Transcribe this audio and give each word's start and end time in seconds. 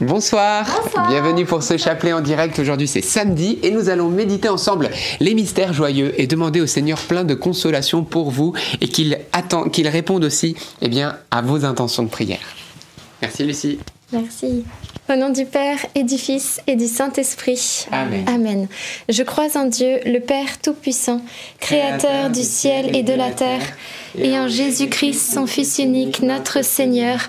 Bonsoir. 0.00 0.66
Bonsoir. 0.82 1.08
bienvenue 1.08 1.44
pour 1.44 1.62
ce 1.62 1.76
chapelet 1.76 2.12
en 2.12 2.20
direct. 2.20 2.58
Aujourd'hui 2.58 2.88
c'est 2.88 3.00
samedi 3.00 3.60
et 3.62 3.70
nous 3.70 3.88
allons 3.88 4.08
méditer 4.08 4.48
ensemble 4.48 4.90
les 5.20 5.34
mystères 5.34 5.72
joyeux 5.72 6.20
et 6.20 6.26
demander 6.26 6.60
au 6.60 6.66
Seigneur 6.66 6.98
plein 6.98 7.22
de 7.22 7.34
consolation 7.34 8.02
pour 8.02 8.32
vous 8.32 8.54
et 8.80 8.88
qu'il 8.88 9.18
attend, 9.32 9.68
qu'il 9.68 9.86
réponde 9.86 10.24
aussi 10.24 10.56
eh 10.82 10.88
bien, 10.88 11.16
à 11.30 11.42
vos 11.42 11.64
intentions 11.64 12.02
de 12.02 12.08
prière. 12.08 12.40
Merci 13.22 13.44
Lucie. 13.44 13.78
Merci. 14.12 14.64
Au 15.08 15.16
nom 15.16 15.30
du 15.30 15.44
Père 15.44 15.78
et 15.94 16.02
du 16.02 16.18
Fils 16.18 16.60
et 16.66 16.74
du 16.74 16.86
Saint-Esprit. 16.86 17.86
Amen. 17.92 18.24
Amen. 18.26 18.68
Je 19.08 19.22
crois 19.22 19.56
en 19.56 19.66
Dieu, 19.66 20.00
le 20.06 20.18
Père 20.18 20.58
Tout-Puissant, 20.60 21.20
Créateur 21.60 22.30
du 22.30 22.42
ciel 22.42 22.96
et 22.96 23.02
de 23.02 23.12
la 23.12 23.30
terre, 23.30 23.62
et 24.18 24.38
en 24.38 24.48
Jésus-Christ, 24.48 25.34
son 25.34 25.46
Fils 25.46 25.78
unique, 25.78 26.22
notre 26.22 26.64
Seigneur, 26.64 27.28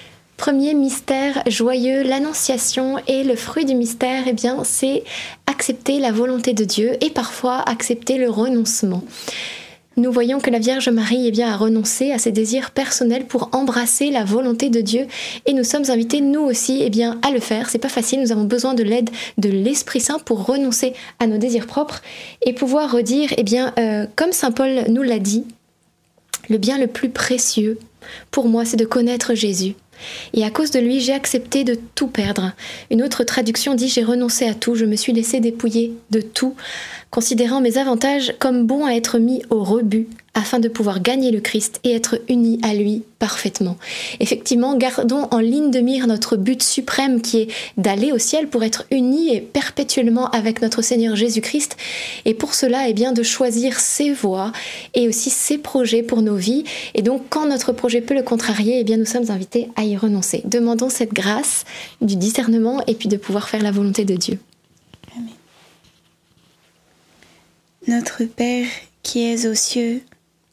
Premier 0.41 0.73
mystère 0.73 1.43
joyeux, 1.45 2.01
l'annonciation 2.01 2.97
et 3.05 3.23
le 3.23 3.35
fruit 3.35 3.63
du 3.63 3.75
mystère, 3.75 4.23
eh 4.25 4.33
bien, 4.33 4.63
c'est 4.63 5.03
accepter 5.45 5.99
la 5.99 6.11
volonté 6.11 6.53
de 6.53 6.63
Dieu 6.63 6.93
et 6.99 7.11
parfois 7.11 7.57
accepter 7.69 8.17
le 8.17 8.27
renoncement. 8.27 9.03
Nous 9.97 10.11
voyons 10.11 10.39
que 10.39 10.49
la 10.49 10.57
Vierge 10.57 10.89
Marie 10.89 11.27
eh 11.27 11.31
bien, 11.31 11.53
a 11.53 11.57
renoncé 11.57 12.11
à 12.11 12.17
ses 12.17 12.31
désirs 12.31 12.71
personnels 12.71 13.27
pour 13.27 13.49
embrasser 13.51 14.09
la 14.09 14.23
volonté 14.23 14.71
de 14.71 14.81
Dieu 14.81 15.05
et 15.45 15.53
nous 15.53 15.63
sommes 15.63 15.91
invités 15.91 16.21
nous 16.21 16.41
aussi 16.41 16.81
eh 16.81 17.03
à 17.03 17.29
le 17.29 17.39
faire. 17.39 17.69
C'est 17.69 17.77
pas 17.77 17.87
facile, 17.87 18.19
nous 18.21 18.31
avons 18.31 18.45
besoin 18.45 18.73
de 18.73 18.81
l'aide 18.81 19.11
de 19.37 19.49
l'Esprit 19.49 19.99
Saint 19.99 20.17
pour 20.17 20.47
renoncer 20.47 20.93
à 21.19 21.27
nos 21.27 21.37
désirs 21.37 21.67
propres 21.67 22.01
et 22.43 22.53
pouvoir 22.53 22.91
redire, 22.91 23.29
bien, 23.43 23.75
euh, 23.77 24.07
comme 24.15 24.31
Saint 24.31 24.51
Paul 24.51 24.85
nous 24.89 25.03
l'a 25.03 25.19
dit, 25.19 25.45
le 26.51 26.57
bien 26.57 26.77
le 26.77 26.87
plus 26.87 27.09
précieux 27.09 27.79
pour 28.31 28.47
moi, 28.47 28.65
c'est 28.65 28.77
de 28.77 28.85
connaître 28.85 29.33
Jésus. 29.33 29.75
Et 30.33 30.43
à 30.43 30.49
cause 30.49 30.71
de 30.71 30.79
lui, 30.79 30.99
j'ai 30.99 31.13
accepté 31.13 31.63
de 31.63 31.77
tout 31.95 32.07
perdre. 32.07 32.53
Une 32.89 33.03
autre 33.03 33.23
traduction 33.23 33.75
dit 33.75 33.87
j'ai 33.87 34.03
renoncé 34.03 34.47
à 34.47 34.55
tout, 34.55 34.75
je 34.75 34.85
me 34.85 34.95
suis 34.95 35.13
laissé 35.13 35.39
dépouiller 35.39 35.93
de 36.09 36.21
tout, 36.21 36.55
considérant 37.11 37.61
mes 37.61 37.77
avantages 37.77 38.33
comme 38.39 38.65
bons 38.65 38.85
à 38.85 38.93
être 38.93 39.19
mis 39.19 39.43
au 39.49 39.63
rebut 39.63 40.07
afin 40.33 40.59
de 40.59 40.69
pouvoir 40.69 41.01
gagner 41.01 41.29
le 41.31 41.41
Christ 41.41 41.79
et 41.83 41.93
être 41.93 42.19
unis 42.29 42.59
à 42.63 42.73
lui 42.73 43.03
parfaitement. 43.19 43.77
Effectivement, 44.19 44.77
gardons 44.77 45.27
en 45.31 45.39
ligne 45.39 45.71
de 45.71 45.79
mire 45.79 46.07
notre 46.07 46.37
but 46.37 46.63
suprême 46.63 47.21
qui 47.21 47.41
est 47.41 47.47
d'aller 47.77 48.11
au 48.11 48.17
ciel 48.17 48.47
pour 48.47 48.63
être 48.63 48.85
unis 48.91 49.35
et 49.35 49.41
perpétuellement 49.41 50.29
avec 50.31 50.61
notre 50.61 50.81
Seigneur 50.81 51.15
Jésus-Christ. 51.15 51.75
Et 52.25 52.33
pour 52.33 52.53
cela, 52.53 52.87
eh 52.87 52.93
bien, 52.93 53.11
de 53.11 53.23
choisir 53.23 53.79
ses 53.79 54.11
voies 54.11 54.53
et 54.93 55.07
aussi 55.07 55.29
ses 55.29 55.57
projets 55.57 56.01
pour 56.01 56.21
nos 56.21 56.35
vies. 56.35 56.63
Et 56.95 57.01
donc, 57.01 57.23
quand 57.29 57.47
notre 57.47 57.73
projet 57.73 58.01
peut 58.01 58.15
le 58.15 58.23
contrarier, 58.23 58.79
eh 58.79 58.83
bien, 58.85 58.97
nous 58.97 59.05
sommes 59.05 59.29
invités 59.29 59.67
à 59.75 59.83
y 59.83 59.97
renoncer. 59.97 60.41
Demandons 60.45 60.89
cette 60.89 61.13
grâce 61.13 61.65
du 61.99 62.15
discernement 62.15 62.81
et 62.87 62.95
puis 62.95 63.09
de 63.09 63.17
pouvoir 63.17 63.49
faire 63.49 63.61
la 63.61 63.71
volonté 63.71 64.05
de 64.05 64.15
Dieu. 64.15 64.39
Notre 67.87 68.23
Père 68.23 68.67
qui 69.03 69.23
es 69.25 69.47
aux 69.47 69.55
cieux, 69.55 70.01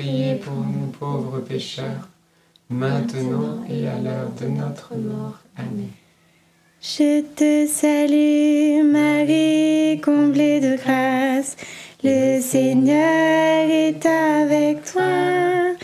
priez 0.00 0.36
pour 0.36 0.54
nous 0.54 0.86
pauvres 0.98 1.40
pécheurs, 1.40 2.08
maintenant 2.70 3.62
et 3.68 3.86
à 3.86 3.98
l'heure 3.98 4.30
de 4.40 4.46
notre 4.46 4.94
mort. 4.96 5.38
Amen. 5.58 5.90
Je 6.80 7.20
te 7.20 7.66
salue 7.66 8.82
Marie, 8.90 10.00
comblée 10.00 10.60
de 10.60 10.76
grâce. 10.76 11.54
Le 12.02 12.40
Seigneur 12.40 13.68
est 13.68 14.06
avec 14.06 14.84
toi. 14.90 15.74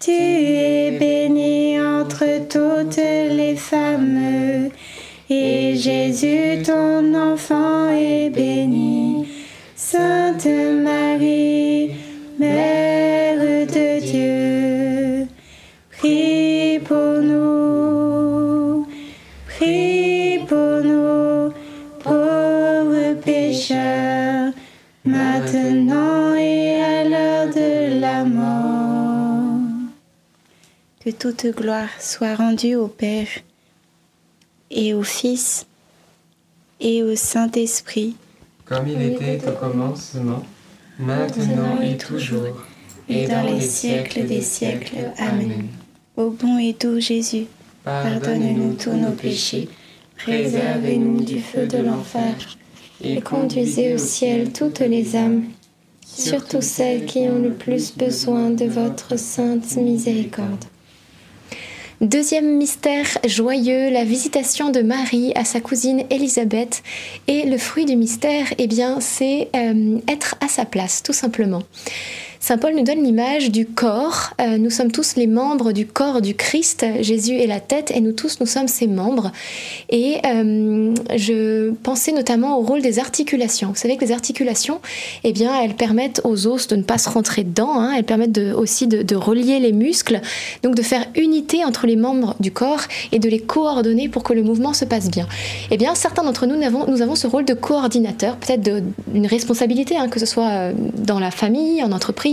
Tu 0.00 0.10
es 0.10 0.98
bénie 0.98 1.80
entre 1.80 2.24
toutes 2.48 2.96
les 2.96 3.54
femmes. 3.54 4.70
Et 5.28 5.76
Jésus, 5.76 6.62
ton 6.64 7.14
enfant, 7.14 7.88
est 7.90 8.30
béni. 8.30 9.28
Sainte 9.76 10.46
Marie, 10.46 11.92
Mère 12.40 12.69
Pour 20.48 20.82
nous, 20.82 21.52
pauvres 22.02 23.14
pécheurs, 23.22 24.52
maintenant 25.04 26.34
et 26.34 26.82
à 26.82 27.04
l'heure 27.04 27.48
de 27.48 28.00
la 28.00 28.24
mort. 28.24 29.60
Que 31.04 31.10
toute 31.10 31.46
gloire 31.56 31.88
soit 31.98 32.34
rendue 32.34 32.74
au 32.74 32.88
Père 32.88 33.28
et 34.70 34.94
au 34.94 35.02
Fils 35.02 35.66
et 36.80 37.02
au 37.02 37.14
Saint-Esprit, 37.16 38.16
Comme 38.64 38.88
il 38.88 39.02
était 39.02 39.40
au 39.48 39.52
commencement, 39.52 40.42
maintenant 40.98 41.80
et 41.80 41.96
toujours, 41.96 42.64
et 43.08 43.26
dans 43.26 43.42
les 43.42 43.60
siècles 43.60 44.26
des 44.26 44.40
siècles. 44.40 45.10
Amen. 45.18 45.68
Ô 46.16 46.30
bon 46.30 46.58
et 46.58 46.74
doux 46.74 47.00
Jésus, 47.00 47.46
pardonne-nous 47.84 48.74
tous 48.74 48.92
nos 48.92 49.12
péchés, 49.12 49.68
préservez-nous 50.22 51.22
du 51.22 51.40
feu 51.40 51.66
de 51.66 51.78
l'enfer, 51.78 52.34
et 53.02 53.20
conduisez 53.20 53.94
au 53.94 53.98
ciel 53.98 54.52
toutes 54.52 54.80
les 54.80 55.16
âmes, 55.16 55.44
surtout 56.04 56.60
celles 56.60 57.06
qui 57.06 57.20
ont 57.20 57.38
le 57.38 57.52
plus 57.52 57.96
besoin 57.96 58.50
de 58.50 58.66
votre 58.66 59.18
sainte 59.18 59.76
miséricorde. 59.76 60.64
Deuxième 62.00 62.56
mystère 62.56 63.18
joyeux, 63.26 63.90
la 63.90 64.04
visitation 64.04 64.70
de 64.70 64.80
Marie 64.80 65.32
à 65.34 65.44
sa 65.44 65.60
cousine 65.60 66.04
Élisabeth. 66.08 66.82
Et 67.28 67.44
le 67.44 67.58
fruit 67.58 67.84
du 67.84 67.94
mystère, 67.94 68.46
eh 68.56 68.66
bien, 68.66 69.00
c'est 69.00 69.50
euh, 69.54 69.98
être 70.08 70.34
à 70.40 70.48
sa 70.48 70.64
place, 70.64 71.02
tout 71.02 71.12
simplement. 71.12 71.62
Saint 72.42 72.56
Paul 72.56 72.74
nous 72.74 72.84
donne 72.84 73.04
l'image 73.04 73.50
du 73.50 73.66
corps. 73.66 74.30
Euh, 74.40 74.56
nous 74.56 74.70
sommes 74.70 74.90
tous 74.90 75.14
les 75.16 75.26
membres 75.26 75.72
du 75.72 75.86
corps 75.86 76.22
du 76.22 76.34
Christ. 76.34 76.86
Jésus 77.02 77.34
est 77.36 77.46
la 77.46 77.60
tête 77.60 77.92
et 77.94 78.00
nous 78.00 78.12
tous, 78.12 78.38
nous 78.40 78.46
sommes 78.46 78.66
ses 78.66 78.86
membres. 78.86 79.30
Et 79.90 80.16
euh, 80.24 80.94
je 81.16 81.70
pensais 81.82 82.12
notamment 82.12 82.58
au 82.58 82.62
rôle 82.62 82.80
des 82.80 82.98
articulations. 82.98 83.68
Vous 83.68 83.74
savez 83.76 83.98
que 83.98 84.04
les 84.06 84.12
articulations, 84.12 84.80
eh 85.22 85.32
bien, 85.34 85.52
elles 85.62 85.74
permettent 85.74 86.22
aux 86.24 86.46
os 86.46 86.66
de 86.66 86.76
ne 86.76 86.82
pas 86.82 86.96
se 86.96 87.10
rentrer 87.10 87.44
dedans. 87.44 87.74
hein. 87.78 87.92
Elles 87.94 88.04
permettent 88.04 88.38
aussi 88.56 88.86
de, 88.86 89.14
relier 89.14 89.60
les 89.60 89.72
muscles, 89.72 90.22
donc 90.62 90.74
de 90.74 90.82
faire 90.82 91.04
unité 91.16 91.62
entre 91.66 91.86
les 91.86 91.96
membres 91.96 92.36
du 92.40 92.50
corps 92.50 92.80
et 93.12 93.18
de 93.18 93.28
les 93.28 93.40
coordonner 93.40 94.08
pour 94.08 94.22
que 94.22 94.32
le 94.32 94.42
mouvement 94.42 94.72
se 94.72 94.86
passe 94.86 95.10
bien. 95.10 95.28
Eh 95.70 95.76
bien, 95.76 95.94
certains 95.94 96.24
d'entre 96.24 96.46
nous, 96.46 96.56
nous 96.56 97.02
avons, 97.02 97.14
ce 97.16 97.26
rôle 97.26 97.44
de 97.44 97.52
coordinateur, 97.54 98.36
peut-être 98.36 98.62
de- 98.62 98.82
une 99.14 99.26
responsabilité, 99.26 99.98
hein, 99.98 100.08
que 100.08 100.18
ce 100.18 100.24
soit 100.24 100.48
euh, 100.48 100.72
dans 100.96 101.20
la 101.20 101.30
famille, 101.30 101.82
en 101.82 101.92
entreprise, 101.92 102.29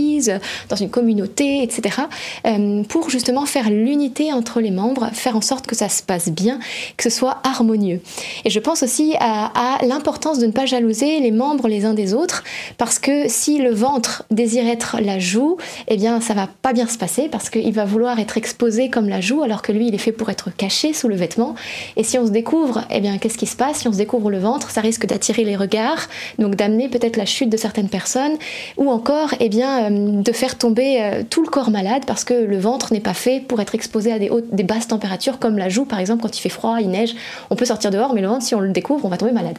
dans 0.68 0.76
une 0.76 0.90
communauté, 0.90 1.62
etc., 1.62 2.02
euh, 2.46 2.82
pour 2.84 3.10
justement 3.10 3.46
faire 3.46 3.70
l'unité 3.70 4.32
entre 4.32 4.60
les 4.60 4.70
membres, 4.70 5.10
faire 5.12 5.36
en 5.36 5.40
sorte 5.40 5.66
que 5.66 5.74
ça 5.74 5.88
se 5.88 6.02
passe 6.02 6.28
bien, 6.30 6.58
que 6.96 7.04
ce 7.04 7.10
soit 7.10 7.38
harmonieux. 7.44 8.00
Et 8.44 8.50
je 8.50 8.60
pense 8.60 8.82
aussi 8.82 9.14
à, 9.20 9.78
à 9.78 9.84
l'importance 9.84 10.38
de 10.38 10.46
ne 10.46 10.52
pas 10.52 10.66
jalouser 10.66 11.20
les 11.20 11.30
membres 11.30 11.68
les 11.68 11.84
uns 11.84 11.94
des 11.94 12.14
autres, 12.14 12.44
parce 12.76 12.98
que 12.98 13.28
si 13.28 13.58
le 13.58 13.72
ventre 13.72 14.24
désire 14.30 14.66
être 14.66 14.98
la 15.00 15.18
joue, 15.18 15.56
eh 15.88 15.96
bien, 15.96 16.20
ça 16.20 16.34
va 16.34 16.48
pas 16.62 16.72
bien 16.72 16.86
se 16.86 16.98
passer, 16.98 17.28
parce 17.28 17.50
qu'il 17.50 17.72
va 17.72 17.84
vouloir 17.84 18.18
être 18.18 18.36
exposé 18.36 18.90
comme 18.90 19.08
la 19.08 19.20
joue, 19.20 19.42
alors 19.42 19.62
que 19.62 19.72
lui, 19.72 19.88
il 19.88 19.94
est 19.94 19.98
fait 19.98 20.12
pour 20.12 20.30
être 20.30 20.50
caché 20.54 20.92
sous 20.92 21.08
le 21.08 21.16
vêtement. 21.16 21.54
Et 21.96 22.04
si 22.04 22.18
on 22.18 22.26
se 22.26 22.30
découvre, 22.30 22.84
eh 22.90 23.00
bien, 23.00 23.18
qu'est-ce 23.18 23.38
qui 23.38 23.46
se 23.46 23.56
passe? 23.56 23.78
Si 23.78 23.88
on 23.88 23.92
se 23.92 23.98
découvre 23.98 24.30
le 24.30 24.38
ventre, 24.38 24.70
ça 24.70 24.80
risque 24.80 25.06
d'attirer 25.06 25.44
les 25.44 25.56
regards, 25.56 26.08
donc 26.38 26.54
d'amener 26.54 26.88
peut-être 26.88 27.16
la 27.16 27.26
chute 27.26 27.50
de 27.50 27.56
certaines 27.56 27.88
personnes, 27.88 28.36
ou 28.76 28.90
encore, 28.90 29.34
eh 29.40 29.48
bien, 29.48 29.87
euh, 29.90 30.22
de 30.22 30.32
faire 30.32 30.56
tomber 30.56 31.00
euh, 31.00 31.22
tout 31.28 31.42
le 31.42 31.48
corps 31.48 31.70
malade 31.70 32.02
parce 32.06 32.24
que 32.24 32.34
le 32.34 32.58
ventre 32.58 32.92
n'est 32.92 33.00
pas 33.00 33.14
fait 33.14 33.40
pour 33.40 33.60
être 33.60 33.74
exposé 33.74 34.12
à 34.12 34.18
des, 34.18 34.30
hautes, 34.30 34.48
des 34.52 34.62
basses 34.62 34.88
températures 34.88 35.38
comme 35.38 35.58
la 35.58 35.68
joue 35.68 35.84
par 35.84 35.98
exemple 35.98 36.22
quand 36.22 36.36
il 36.36 36.40
fait 36.40 36.48
froid, 36.48 36.78
il 36.80 36.90
neige, 36.90 37.14
on 37.50 37.56
peut 37.56 37.64
sortir 37.64 37.90
dehors 37.90 38.14
mais 38.14 38.20
le 38.20 38.28
ventre 38.28 38.44
si 38.44 38.54
on 38.54 38.60
le 38.60 38.70
découvre 38.70 39.04
on 39.04 39.08
va 39.08 39.16
tomber 39.16 39.32
malade. 39.32 39.58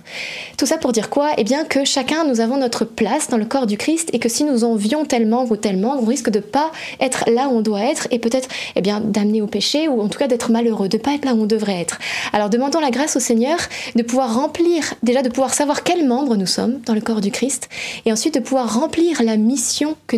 Tout 0.57 0.65
ça 0.65 0.77
pour 0.77 0.91
dire 0.91 1.09
quoi? 1.09 1.31
Eh 1.37 1.43
bien 1.43 1.63
que 1.63 1.85
chacun 1.85 2.25
nous 2.25 2.41
avons 2.41 2.57
notre 2.57 2.85
place 2.85 3.29
dans 3.29 3.37
le 3.37 3.45
corps 3.45 3.67
du 3.67 3.77
Christ 3.77 4.09
et 4.13 4.19
que 4.19 4.29
si 4.29 4.43
nous 4.43 4.63
envions 4.63 5.05
tellement 5.05 5.45
ou 5.49 5.55
tellement 5.55 5.97
on 5.99 6.05
risque 6.05 6.29
de 6.29 6.39
pas 6.39 6.71
être 6.99 7.29
là 7.29 7.47
où 7.49 7.57
on 7.57 7.61
doit 7.61 7.81
être 7.81 8.07
et 8.11 8.19
peut-être 8.19 8.49
eh 8.75 8.81
bien 8.81 8.99
d'amener 8.99 9.41
au 9.41 9.47
péché 9.47 9.87
ou 9.87 10.01
en 10.01 10.09
tout 10.09 10.19
cas 10.19 10.27
d'être 10.27 10.51
malheureux, 10.51 10.89
de 10.89 10.97
pas 10.97 11.13
être 11.13 11.25
là 11.25 11.33
où 11.33 11.43
on 11.43 11.45
devrait 11.45 11.79
être. 11.79 11.99
Alors 12.33 12.49
demandons 12.49 12.79
la 12.79 12.91
grâce 12.91 13.15
au 13.15 13.19
Seigneur 13.19 13.57
de 13.95 14.03
pouvoir 14.03 14.33
remplir 14.33 14.93
déjà 15.03 15.21
de 15.21 15.29
pouvoir 15.29 15.53
savoir 15.53 15.83
quel 15.83 16.07
membre 16.07 16.35
nous 16.35 16.45
sommes 16.45 16.79
dans 16.85 16.93
le 16.93 17.01
corps 17.01 17.21
du 17.21 17.31
Christ 17.31 17.69
et 18.05 18.11
ensuite 18.11 18.35
de 18.35 18.39
pouvoir 18.39 18.79
remplir 18.79 19.21
la 19.23 19.37
mission 19.37 19.95
que 20.07 20.17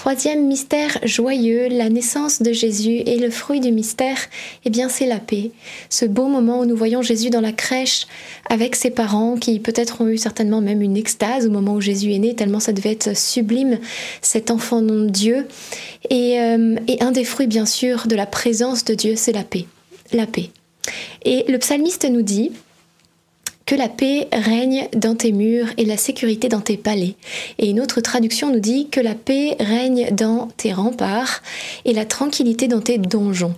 Troisième 0.00 0.46
mystère 0.46 0.96
joyeux, 1.02 1.68
la 1.68 1.90
naissance 1.90 2.40
de 2.40 2.54
Jésus 2.54 3.02
et 3.04 3.18
le 3.18 3.28
fruit 3.28 3.60
du 3.60 3.70
mystère, 3.70 4.16
eh 4.64 4.70
bien 4.70 4.88
c'est 4.88 5.04
la 5.04 5.18
paix. 5.18 5.50
Ce 5.90 6.06
beau 6.06 6.26
moment 6.26 6.60
où 6.60 6.64
nous 6.64 6.74
voyons 6.74 7.02
Jésus 7.02 7.28
dans 7.28 7.42
la 7.42 7.52
crèche 7.52 8.06
avec 8.48 8.76
ses 8.76 8.88
parents 8.88 9.36
qui 9.36 9.60
peut-être 9.60 10.00
ont 10.00 10.08
eu 10.08 10.16
certainement 10.16 10.62
même 10.62 10.80
une 10.80 10.96
extase 10.96 11.46
au 11.46 11.50
moment 11.50 11.74
où 11.74 11.82
Jésus 11.82 12.14
est 12.14 12.18
né, 12.18 12.34
tellement 12.34 12.60
ça 12.60 12.72
devait 12.72 12.92
être 12.92 13.14
sublime, 13.14 13.78
cet 14.22 14.50
enfant 14.50 14.80
de 14.80 15.10
Dieu. 15.10 15.46
Et, 16.08 16.40
euh, 16.40 16.76
et 16.88 17.02
un 17.02 17.10
des 17.10 17.24
fruits 17.24 17.46
bien 17.46 17.66
sûr 17.66 18.06
de 18.06 18.16
la 18.16 18.24
présence 18.24 18.86
de 18.86 18.94
Dieu, 18.94 19.16
c'est 19.16 19.32
la 19.32 19.44
paix. 19.44 19.66
La 20.14 20.26
paix. 20.26 20.48
Et 21.26 21.44
le 21.46 21.58
psalmiste 21.58 22.08
nous 22.10 22.22
dit, 22.22 22.52
que 23.70 23.76
la 23.76 23.88
paix 23.88 24.26
règne 24.32 24.88
dans 24.96 25.14
tes 25.14 25.30
murs 25.30 25.68
et 25.76 25.84
la 25.84 25.96
sécurité 25.96 26.48
dans 26.48 26.60
tes 26.60 26.76
palais. 26.76 27.14
Et 27.58 27.70
une 27.70 27.80
autre 27.80 28.00
traduction 28.00 28.50
nous 28.50 28.58
dit 28.58 28.88
que 28.88 28.98
la 28.98 29.14
paix 29.14 29.54
règne 29.60 30.08
dans 30.10 30.48
tes 30.56 30.72
remparts 30.72 31.40
et 31.84 31.92
la 31.92 32.04
tranquillité 32.04 32.66
dans 32.66 32.80
tes 32.80 32.98
donjons. 32.98 33.54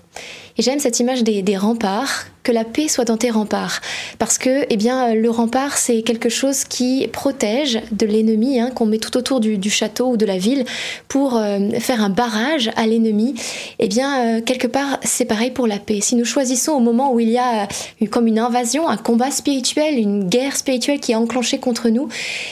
J'aime 0.63 0.79
cette 0.79 1.01
image 1.01 1.25
des, 1.25 1.57
remparts 1.57 2.27
que 2.45 2.53
la 2.53 2.65
paix 2.65 2.89
soit 2.89 3.05
dans 3.05 3.17
tes 3.17 3.31
remparts. 3.31 3.81
Parce 4.19 4.39
que 4.39 4.65
eh 4.69 4.77
bien, 4.77 5.15
le 5.15 5.31
rempart, 5.31 5.77
c'est 5.77 6.03
quelque 6.03 6.29
chose 6.29 6.65
qui 6.65 7.07
protège 7.09 7.81
de 7.93 8.07
l'ennemi, 8.07 8.61
hein, 8.61 8.71
qu'on 8.75 8.87
met 8.87 8.99
tout 8.99 9.17
autour 9.17 9.41
du, 9.41 9.71
château 9.71 10.11
ou 10.11 10.17
de 10.17 10.27
la 10.27 10.39
ville 10.39 10.65
pour 11.09 11.37
euh, 11.37 11.71
faire 11.79 12.03
un 12.03 12.11
barrage 12.11 12.71
à 12.77 12.87
l'ennemi. 12.87 13.35
Eh 13.79 13.89
bien, 13.89 14.39
euh, 14.39 14.41
quelque 14.41 14.67
part, 14.67 14.99
c'est 15.03 15.25
pareil 15.25 15.51
pour 15.51 15.67
la 15.67 15.79
paix. 15.79 16.01
Si 16.01 16.15
nous 16.17 16.25
choisissons 16.25 16.73
au 16.73 16.81
moment 16.81 17.13
où 17.13 17.21
il 17.21 17.31
y 17.31 17.39
a 17.39 17.69
comme 18.11 18.27
une 18.27 18.39
invasion, 18.39 18.89
un 18.89 18.97
combat 18.97 19.31
spirituel, 19.31 19.99
une 19.99 20.29
guerre 20.29 20.57
spirituelle 20.57 21.01
qui 21.01 21.13
est 21.13 21.17
enclenchée 21.17 21.59
contre 21.59 21.89
nous, 21.89 22.09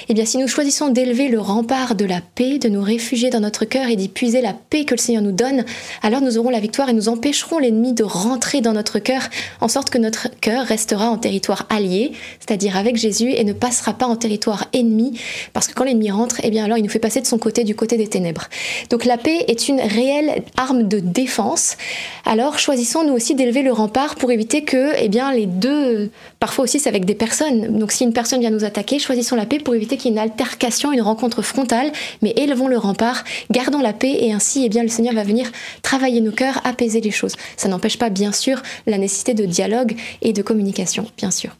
eh 0.08 0.14
bien, 0.14 0.24
si 0.24 0.38
nous 0.38 0.48
choisissons 0.48 0.88
d'élever 0.88 1.28
le 1.28 1.40
rempart 1.40 1.94
de 1.94 2.04
la 2.04 2.20
paix, 2.34 2.58
de 2.58 2.68
nous 2.68 2.82
réfugier 2.82 3.30
dans 3.30 3.40
notre 3.40 3.64
cœur 3.64 3.88
et 3.88 3.96
d'y 3.96 4.08
puiser 4.08 4.40
la 4.40 4.52
paix 4.52 4.84
que 4.84 4.94
le 4.94 5.00
Seigneur 5.00 5.22
nous 5.22 5.32
donne, 5.32 5.64
alors 6.02 6.20
nous 6.20 6.38
aurons 6.38 6.50
la 6.50 6.60
victoire 6.60 6.88
et 6.88 6.92
nous 6.92 7.08
empêcherons 7.08 7.58
l'ennemi 7.58 7.92
de 7.92 7.99
rentrer 8.02 8.60
dans 8.60 8.72
notre 8.72 8.98
cœur 8.98 9.22
en 9.60 9.68
sorte 9.68 9.90
que 9.90 9.98
notre 9.98 10.28
cœur 10.40 10.66
restera 10.66 11.10
en 11.10 11.18
territoire 11.18 11.66
allié, 11.68 12.12
c'est-à-dire 12.38 12.76
avec 12.76 12.96
Jésus, 12.96 13.30
et 13.30 13.44
ne 13.44 13.52
passera 13.52 13.92
pas 13.92 14.06
en 14.06 14.16
territoire 14.16 14.66
ennemi, 14.72 15.18
parce 15.52 15.66
que 15.66 15.74
quand 15.74 15.84
l'ennemi 15.84 16.10
rentre, 16.10 16.40
eh 16.42 16.50
bien 16.50 16.64
alors 16.64 16.78
il 16.78 16.82
nous 16.82 16.90
fait 16.90 16.98
passer 16.98 17.20
de 17.20 17.26
son 17.26 17.38
côté, 17.38 17.64
du 17.64 17.74
côté 17.74 17.96
des 17.96 18.08
ténèbres. 18.08 18.48
Donc 18.90 19.04
la 19.04 19.18
paix 19.18 19.44
est 19.48 19.68
une 19.68 19.80
réelle 19.80 20.42
arme 20.56 20.88
de 20.88 21.00
défense. 21.00 21.76
Alors 22.24 22.58
choisissons 22.58 23.04
nous 23.04 23.12
aussi 23.12 23.34
d'élever 23.34 23.62
le 23.62 23.72
rempart 23.72 24.16
pour 24.16 24.30
éviter 24.30 24.62
que, 24.62 24.92
eh 24.98 25.08
bien, 25.08 25.32
les 25.32 25.46
deux, 25.46 26.10
parfois 26.38 26.64
aussi 26.64 26.80
c'est 26.80 26.88
avec 26.88 27.04
des 27.04 27.14
personnes. 27.14 27.78
Donc 27.78 27.92
si 27.92 28.04
une 28.04 28.12
personne 28.12 28.40
vient 28.40 28.50
nous 28.50 28.64
attaquer, 28.64 28.98
choisissons 28.98 29.36
la 29.36 29.46
paix 29.46 29.58
pour 29.58 29.74
éviter 29.74 29.96
qu'il 29.96 30.06
y 30.06 30.08
ait 30.08 30.16
une 30.16 30.18
altercation, 30.18 30.92
une 30.92 31.02
rencontre 31.02 31.42
frontale, 31.42 31.92
mais 32.22 32.32
élevons 32.36 32.68
le 32.68 32.78
rempart, 32.78 33.24
gardons 33.50 33.80
la 33.80 33.92
paix, 33.92 34.16
et 34.20 34.32
ainsi, 34.32 34.64
eh 34.64 34.68
bien, 34.68 34.82
le 34.82 34.88
Seigneur 34.88 35.14
va 35.14 35.24
venir 35.24 35.50
travailler 35.82 36.20
nos 36.20 36.32
cœurs, 36.32 36.60
apaiser 36.64 37.00
les 37.00 37.10
choses. 37.10 37.36
Ça 37.56 37.68
n'empêche 37.80 37.98
pas, 37.98 38.10
bien 38.10 38.32
sûr, 38.32 38.60
la 38.86 38.98
nécessité 38.98 39.32
de 39.32 39.46
dialogue 39.46 39.96
et 40.20 40.34
de 40.34 40.42
communication, 40.42 41.06
bien 41.16 41.30
sûr. 41.30 41.56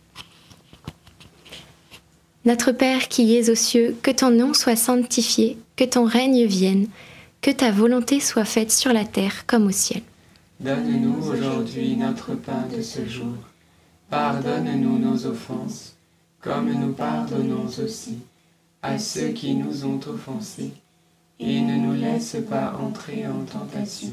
Notre 2.44 2.72
Père 2.72 3.08
qui 3.08 3.36
es 3.36 3.50
aux 3.50 3.54
cieux, 3.54 3.96
que 4.02 4.10
ton 4.10 4.30
nom 4.30 4.54
soit 4.54 4.76
sanctifié, 4.76 5.58
que 5.76 5.84
ton 5.84 6.04
règne 6.04 6.44
vienne, 6.44 6.88
que 7.40 7.50
ta 7.50 7.70
volonté 7.70 8.20
soit 8.20 8.44
faite 8.44 8.70
sur 8.70 8.92
la 8.92 9.04
terre 9.04 9.46
comme 9.46 9.66
au 9.66 9.70
ciel. 9.70 10.02
Donne-nous 10.60 11.26
aujourd'hui 11.26 11.96
notre 11.96 12.34
pain 12.34 12.66
de 12.74 12.82
ce 12.82 13.06
jour. 13.06 13.34
Pardonne-nous 14.10 14.98
nos 14.98 15.26
offenses, 15.26 15.94
comme 16.40 16.70
nous 16.72 16.92
pardonnons 16.92 17.66
aussi 17.82 18.18
à 18.82 18.98
ceux 18.98 19.28
qui 19.28 19.54
nous 19.54 19.86
ont 19.86 20.00
offensés. 20.06 20.72
Et 21.38 21.62
ne 21.62 21.76
nous 21.76 21.94
laisse 21.94 22.36
pas 22.50 22.74
entrer 22.78 23.26
en 23.26 23.44
tentation, 23.44 24.12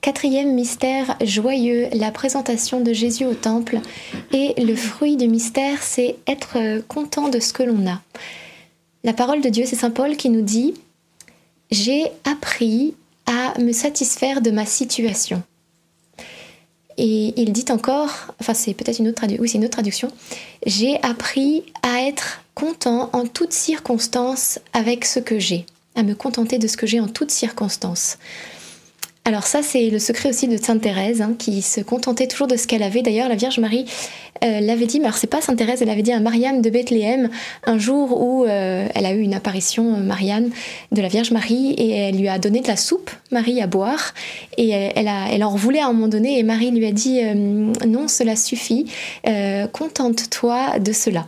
Quatrième 0.00 0.54
mystère 0.54 1.16
joyeux, 1.20 1.88
la 1.92 2.12
présentation 2.12 2.80
de 2.80 2.92
Jésus 2.92 3.24
au 3.24 3.34
temple. 3.34 3.80
Et 4.32 4.54
le 4.62 4.76
fruit 4.76 5.16
du 5.16 5.26
mystère, 5.26 5.82
c'est 5.82 6.16
être 6.26 6.82
content 6.86 7.28
de 7.28 7.40
ce 7.40 7.52
que 7.52 7.64
l'on 7.64 7.86
a. 7.88 8.00
La 9.02 9.12
parole 9.12 9.40
de 9.40 9.48
Dieu, 9.48 9.64
c'est 9.66 9.76
Saint 9.76 9.90
Paul 9.90 10.16
qui 10.16 10.30
nous 10.30 10.42
dit, 10.42 10.74
j'ai 11.70 12.04
appris 12.24 12.94
à 13.26 13.58
me 13.60 13.72
satisfaire 13.72 14.40
de 14.40 14.50
ma 14.50 14.66
situation. 14.66 15.42
Et 16.96 17.32
il 17.40 17.52
dit 17.52 17.66
encore, 17.70 18.34
enfin 18.40 18.54
c'est 18.54 18.74
peut-être 18.74 18.98
une 18.98 19.08
autre 19.08 19.18
traduction, 19.18 19.60
une 19.60 19.64
autre 19.64 19.76
traduction, 19.76 20.10
j'ai 20.66 21.00
appris 21.04 21.64
à 21.82 22.02
être 22.02 22.42
content 22.54 23.08
en 23.12 23.24
toutes 23.24 23.52
circonstances 23.52 24.58
avec 24.72 25.04
ce 25.04 25.20
que 25.20 25.38
j'ai, 25.38 25.64
à 25.94 26.02
me 26.02 26.14
contenter 26.14 26.58
de 26.58 26.66
ce 26.66 26.76
que 26.76 26.88
j'ai 26.88 26.98
en 26.98 27.06
toutes 27.06 27.30
circonstances. 27.30 28.18
Alors 29.28 29.46
ça, 29.46 29.62
c'est 29.62 29.90
le 29.90 29.98
secret 29.98 30.30
aussi 30.30 30.48
de 30.48 30.56
Sainte 30.56 30.80
Thérèse, 30.80 31.20
hein, 31.20 31.34
qui 31.38 31.60
se 31.60 31.82
contentait 31.82 32.28
toujours 32.28 32.46
de 32.46 32.56
ce 32.56 32.66
qu'elle 32.66 32.82
avait. 32.82 33.02
D'ailleurs, 33.02 33.28
la 33.28 33.34
Vierge 33.34 33.58
Marie 33.58 33.84
euh, 34.42 34.60
l'avait 34.60 34.86
dit, 34.86 35.00
mais 35.00 35.06
alors 35.06 35.18
c'est 35.18 35.26
pas 35.26 35.42
Sainte 35.42 35.58
Thérèse, 35.58 35.82
elle 35.82 35.90
avait 35.90 36.02
dit 36.02 36.12
à 36.12 36.20
Marianne 36.20 36.62
de 36.62 36.70
Bethléem 36.70 37.28
un 37.66 37.78
jour 37.78 38.22
où 38.22 38.44
euh, 38.44 38.88
elle 38.94 39.04
a 39.04 39.12
eu 39.12 39.20
une 39.20 39.34
apparition, 39.34 39.96
euh, 39.96 39.98
Marianne, 39.98 40.50
de 40.92 41.02
la 41.02 41.08
Vierge 41.08 41.30
Marie, 41.30 41.72
et 41.72 41.90
elle 41.90 42.16
lui 42.16 42.28
a 42.28 42.38
donné 42.38 42.60
de 42.60 42.68
la 42.68 42.76
soupe, 42.76 43.10
Marie, 43.30 43.60
à 43.60 43.66
boire, 43.66 44.14
et 44.56 44.70
elle, 44.70 45.10
elle 45.30 45.44
en 45.44 45.54
voulait 45.56 45.80
à 45.80 45.88
un 45.88 45.92
moment 45.92 46.08
donné, 46.08 46.38
et 46.38 46.42
Marie 46.42 46.70
lui 46.70 46.86
a 46.86 46.92
dit 46.92 47.20
non, 47.86 48.08
cela 48.08 48.34
suffit, 48.34 48.86
contente-toi 49.72 50.78
de 50.78 50.92
cela. 50.92 51.26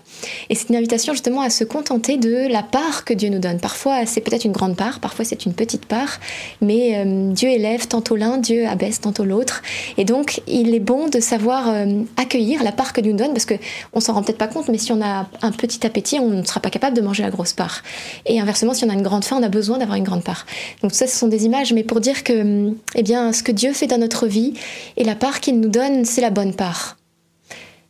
Et 0.48 0.54
c'est 0.54 0.70
une 0.70 0.76
invitation 0.76 1.12
justement 1.12 1.42
à 1.42 1.50
se 1.50 1.64
contenter 1.64 2.16
de 2.16 2.50
la 2.50 2.62
part 2.62 3.04
que 3.04 3.12
Dieu 3.12 3.28
nous 3.28 3.38
donne. 3.38 3.60
Parfois, 3.60 4.06
c'est 4.06 4.20
peut-être 4.20 4.44
une 4.44 4.52
grande 4.52 4.76
part, 4.76 5.00
parfois 5.00 5.24
c'est 5.24 5.44
une 5.44 5.52
petite 5.52 5.86
part, 5.86 6.18
mais 6.60 7.04
Dieu 7.32 7.50
élève 7.50 7.86
tantôt 7.90 8.16
l'un, 8.16 8.38
Dieu 8.38 8.66
abaisse 8.66 9.00
tantôt 9.00 9.24
l'autre. 9.24 9.62
Et 9.98 10.04
donc, 10.04 10.40
il 10.46 10.74
est 10.74 10.80
bon 10.80 11.08
de 11.08 11.20
savoir 11.20 11.68
euh, 11.68 12.02
accueillir 12.16 12.62
la 12.62 12.72
part 12.72 12.94
que 12.94 13.00
Dieu 13.00 13.12
nous 13.12 13.18
donne, 13.18 13.32
parce 13.32 13.44
que 13.44 13.54
on 13.92 14.00
s'en 14.00 14.14
rend 14.14 14.22
peut-être 14.22 14.38
pas 14.38 14.48
compte, 14.48 14.68
mais 14.68 14.78
si 14.78 14.92
on 14.92 15.02
a 15.02 15.28
un 15.42 15.52
petit 15.52 15.86
appétit, 15.86 16.18
on 16.18 16.30
ne 16.30 16.44
sera 16.44 16.60
pas 16.60 16.70
capable 16.70 16.96
de 16.96 17.02
manger 17.02 17.22
la 17.22 17.30
grosse 17.30 17.52
part. 17.52 17.82
Et 18.24 18.40
inversement, 18.40 18.72
si 18.72 18.84
on 18.84 18.88
a 18.88 18.94
une 18.94 19.02
grande 19.02 19.24
faim, 19.24 19.36
on 19.38 19.42
a 19.42 19.48
besoin 19.48 19.78
d'avoir 19.78 19.98
une 19.98 20.04
grande 20.04 20.24
part. 20.24 20.46
Donc 20.82 20.92
ça, 20.94 21.06
ce 21.06 21.16
sont 21.16 21.28
des 21.28 21.44
images, 21.44 21.72
mais 21.72 21.84
pour 21.84 22.00
dire 22.00 22.24
que, 22.24 22.72
eh 22.94 23.02
bien, 23.02 23.32
ce 23.32 23.42
que 23.42 23.52
Dieu 23.52 23.72
fait 23.72 23.86
dans 23.86 23.98
notre 23.98 24.26
vie 24.26 24.54
et 24.96 25.04
la 25.04 25.14
part 25.14 25.40
qu'il 25.40 25.60
nous 25.60 25.68
donne, 25.68 26.04
c'est 26.04 26.20
la 26.20 26.30
bonne 26.30 26.54
part. 26.54 26.96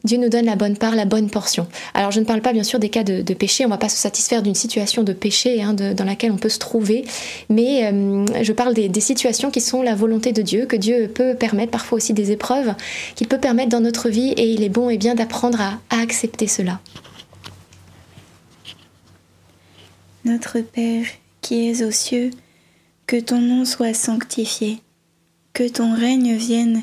Dieu 0.04 0.16
nous 0.16 0.28
donne 0.30 0.46
la 0.46 0.56
bonne 0.56 0.76
part, 0.76 0.94
la 0.94 1.04
bonne 1.04 1.28
portion. 1.28 1.66
Alors 1.94 2.10
je 2.10 2.20
ne 2.20 2.24
parle 2.24 2.40
pas 2.40 2.52
bien 2.52 2.62
sûr 2.62 2.78
des 2.78 2.88
cas 2.88 3.04
de, 3.04 3.34
péché, 3.34 3.64
on 3.64 3.68
ne 3.68 3.74
va 3.74 3.78
pas 3.78 3.88
se 3.88 3.96
satisfaire 3.96 4.42
d'une 4.42 4.54
situation 4.54 5.02
de 5.02 5.12
péché 5.12 5.62
hein, 5.62 5.74
dans 5.74 6.04
laquelle 6.04 6.32
on 6.32 6.36
peut 6.36 6.48
se 6.48 6.58
trouver, 6.58 7.04
mais 7.48 7.84
euh, 7.84 8.24
je 8.42 8.52
parle 8.52 8.74
des, 8.74 9.00
situations 9.00 9.50
qui 9.50 9.60
sont 9.60 9.82
la 9.82 9.94
volonté 9.94 10.32
de 10.32 10.42
Dieu, 10.42 10.66
que 10.66 10.76
Dieu 10.76 11.10
peut 11.12 11.34
permettre, 11.34 11.70
parfois 11.70 11.96
aussi 11.96 12.12
des 12.12 12.30
épreuves, 12.30 12.74
qu'il 13.14 13.28
peut 13.28 13.38
permettre 13.38 13.70
dans 13.70 13.80
notre 13.80 14.08
vie, 14.08 14.30
et 14.32 14.50
il 14.52 14.62
est 14.62 14.68
bon 14.68 14.90
et 14.90 14.98
bien 14.98 15.14
d'apprendre 15.14 15.60
à, 15.60 15.80
à 15.90 16.00
accepter 16.00 16.46
cela. 16.46 16.80
Notre 20.24 20.60
Père, 20.60 21.06
qui 21.40 21.68
es 21.68 21.82
aux 21.82 21.90
cieux, 21.90 22.30
que 23.06 23.18
ton 23.18 23.40
nom 23.40 23.64
soit 23.64 23.94
sanctifié, 23.94 24.78
que 25.54 25.66
ton 25.66 25.94
règne 25.94 26.36
vienne 26.36 26.82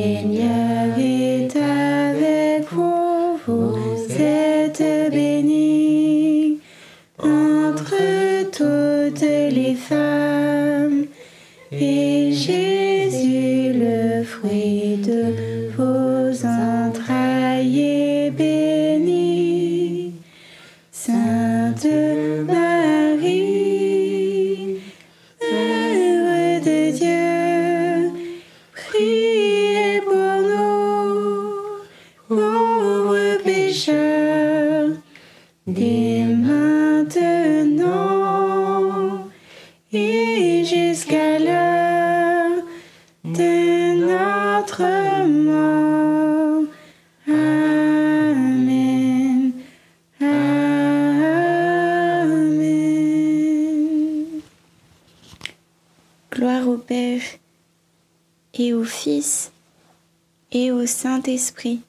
Saint-Esprit, 61.31 61.79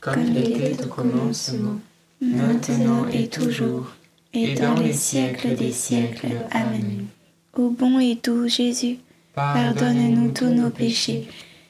Comme 0.00 0.24
il 0.24 0.38
était 0.38 0.84
au 0.84 0.86
commencement, 0.86 1.80
maintenant 2.20 3.08
et 3.08 3.26
toujours, 3.26 3.90
et 4.32 4.54
dans 4.54 4.74
les 4.74 4.92
siècles 4.92 5.56
des 5.56 5.72
siècles. 5.72 6.36
Amen. 6.52 7.06
Ô 7.54 7.70
bon 7.70 7.98
et 7.98 8.16
doux 8.22 8.46
Jésus, 8.46 8.98
pardonne-nous 9.34 10.30
tous 10.30 10.50
nos 10.50 10.70
péchés, 10.70 11.26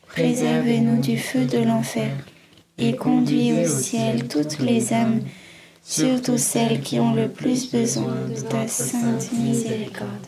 préservez-nous 0.09 1.01
du 1.01 1.17
feu 1.17 1.47
de 1.47 1.59
l'enfer, 1.59 2.15
et 2.77 2.95
conduis 2.95 3.55
au 3.55 3.67
ciel 3.67 4.29
toutes 4.29 4.59
les 4.59 4.93
âmes, 4.93 5.23
surtout 5.83 6.37
celles 6.37 6.83
qui 6.83 7.01
ont 7.01 7.15
le 7.15 7.31
plus 7.31 7.71
besoin 7.71 8.17
de 8.29 8.41
ta 8.41 8.69
sainte 8.69 9.33
miséricorde. 9.33 10.27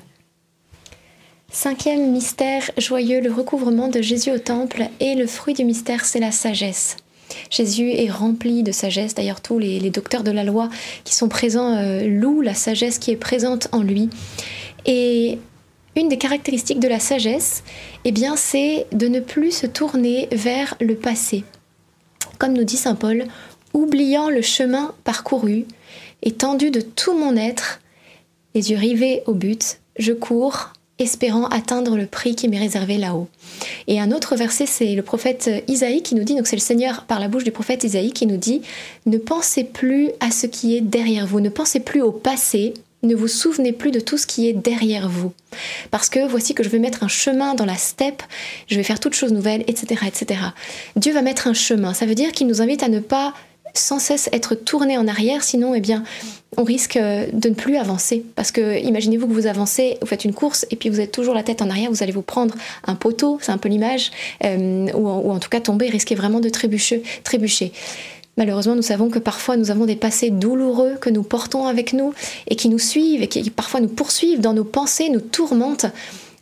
Cinquième 1.58 2.12
mystère 2.12 2.70
joyeux, 2.76 3.22
le 3.22 3.32
recouvrement 3.32 3.88
de 3.88 4.02
Jésus 4.02 4.30
au 4.30 4.38
temple. 4.38 4.90
Et 5.00 5.14
le 5.14 5.26
fruit 5.26 5.54
du 5.54 5.64
mystère, 5.64 6.04
c'est 6.04 6.20
la 6.20 6.30
sagesse. 6.30 6.98
Jésus 7.48 7.92
est 7.92 8.10
rempli 8.10 8.62
de 8.62 8.72
sagesse. 8.72 9.14
D'ailleurs, 9.14 9.40
tous 9.40 9.58
les, 9.58 9.88
docteurs 9.88 10.22
de 10.22 10.30
la 10.30 10.44
loi 10.44 10.68
qui 11.04 11.14
sont 11.14 11.30
présents 11.30 11.74
euh, 11.74 12.02
louent 12.06 12.42
la 12.42 12.52
sagesse 12.52 12.98
qui 12.98 13.10
est 13.10 13.16
présente 13.16 13.68
en 13.72 13.80
lui. 13.80 14.10
Et 14.84 15.38
une 15.96 16.10
des 16.10 16.18
caractéristiques 16.18 16.78
de 16.78 16.88
la 16.88 17.00
sagesse, 17.00 17.64
eh 18.04 18.12
bien, 18.12 18.36
c'est 18.36 18.86
de 18.92 19.08
ne 19.08 19.20
plus 19.20 19.50
se 19.50 19.66
tourner 19.66 20.28
vers 20.32 20.74
le 20.78 20.94
passé. 20.94 21.42
Comme 22.38 22.52
nous 22.52 22.64
dit 22.64 22.76
saint 22.76 22.96
Paul, 22.96 23.24
oubliant 23.72 24.28
le 24.28 24.42
chemin 24.42 24.94
parcouru, 25.04 25.64
étendu 26.20 26.70
de 26.70 26.82
tout 26.82 27.16
mon 27.16 27.34
être, 27.34 27.80
les 28.54 28.72
yeux 28.72 28.78
rivés 28.78 29.22
au 29.24 29.32
but, 29.32 29.78
je 29.98 30.12
cours, 30.12 30.74
espérant 30.98 31.46
atteindre 31.46 31.96
le 31.96 32.06
prix 32.06 32.34
qui 32.34 32.48
m'est 32.48 32.58
réservé 32.58 32.96
là-haut. 32.96 33.28
Et 33.86 34.00
un 34.00 34.12
autre 34.12 34.36
verset, 34.36 34.66
c'est 34.66 34.94
le 34.94 35.02
prophète 35.02 35.50
Isaïe 35.68 36.02
qui 36.02 36.14
nous 36.14 36.24
dit, 36.24 36.34
donc 36.34 36.46
c'est 36.46 36.56
le 36.56 36.60
Seigneur 36.60 37.04
par 37.04 37.20
la 37.20 37.28
bouche 37.28 37.44
du 37.44 37.52
prophète 37.52 37.84
Isaïe 37.84 38.12
qui 38.12 38.26
nous 38.26 38.38
dit, 38.38 38.62
ne 39.04 39.18
pensez 39.18 39.64
plus 39.64 40.10
à 40.20 40.30
ce 40.30 40.46
qui 40.46 40.76
est 40.76 40.80
derrière 40.80 41.26
vous, 41.26 41.40
ne 41.40 41.50
pensez 41.50 41.80
plus 41.80 42.00
au 42.00 42.12
passé, 42.12 42.72
ne 43.02 43.14
vous 43.14 43.28
souvenez 43.28 43.72
plus 43.72 43.90
de 43.90 44.00
tout 44.00 44.18
ce 44.18 44.26
qui 44.26 44.48
est 44.48 44.52
derrière 44.52 45.08
vous. 45.08 45.32
Parce 45.90 46.08
que 46.08 46.26
voici 46.26 46.54
que 46.54 46.62
je 46.62 46.68
vais 46.68 46.78
mettre 46.78 47.04
un 47.04 47.08
chemin 47.08 47.54
dans 47.54 47.66
la 47.66 47.76
steppe, 47.76 48.22
je 48.68 48.76
vais 48.76 48.82
faire 48.82 49.00
toutes 49.00 49.14
choses 49.14 49.32
nouvelles, 49.32 49.64
etc., 49.66 50.02
etc. 50.06 50.40
Dieu 50.96 51.12
va 51.12 51.22
mettre 51.22 51.46
un 51.46 51.54
chemin. 51.54 51.94
Ça 51.94 52.06
veut 52.06 52.14
dire 52.14 52.32
qu'il 52.32 52.46
nous 52.46 52.62
invite 52.62 52.82
à 52.82 52.88
ne 52.88 53.00
pas 53.00 53.34
sans 53.78 53.98
cesse 53.98 54.28
être 54.32 54.54
tourné 54.54 54.98
en 54.98 55.08
arrière, 55.08 55.42
sinon, 55.42 55.74
eh 55.74 55.80
bien, 55.80 56.04
on 56.56 56.64
risque 56.64 56.98
de 56.98 57.48
ne 57.48 57.54
plus 57.54 57.76
avancer. 57.76 58.24
Parce 58.34 58.52
que 58.52 58.78
imaginez-vous 58.80 59.26
que 59.26 59.32
vous 59.32 59.46
avancez, 59.46 59.98
vous 60.00 60.06
faites 60.06 60.24
une 60.24 60.34
course 60.34 60.66
et 60.70 60.76
puis 60.76 60.88
vous 60.88 61.00
êtes 61.00 61.12
toujours 61.12 61.34
la 61.34 61.42
tête 61.42 61.62
en 61.62 61.70
arrière, 61.70 61.90
vous 61.90 62.02
allez 62.02 62.12
vous 62.12 62.22
prendre 62.22 62.54
un 62.86 62.94
poteau, 62.94 63.38
c'est 63.40 63.52
un 63.52 63.58
peu 63.58 63.68
l'image, 63.68 64.10
euh, 64.44 64.88
ou, 64.94 65.08
ou, 65.08 65.30
en 65.30 65.38
tout 65.38 65.48
cas 65.48 65.60
tomber, 65.60 65.88
risquer 65.88 66.14
vraiment 66.14 66.40
de 66.40 66.48
trébucher. 66.48 67.02
Malheureusement, 68.38 68.74
nous 68.74 68.82
savons 68.82 69.08
que 69.08 69.18
parfois 69.18 69.56
nous 69.56 69.70
avons 69.70 69.86
des 69.86 69.96
passés 69.96 70.28
douloureux 70.28 70.96
que 71.00 71.08
nous 71.08 71.22
portons 71.22 71.66
avec 71.66 71.94
nous 71.94 72.12
et 72.48 72.56
qui 72.56 72.68
nous 72.68 72.78
suivent 72.78 73.22
et 73.22 73.28
qui 73.28 73.48
parfois 73.48 73.80
nous 73.80 73.88
poursuivent 73.88 74.40
dans 74.40 74.52
nos 74.52 74.64
pensées, 74.64 75.08
nous 75.08 75.20
tourmentent. 75.20 75.86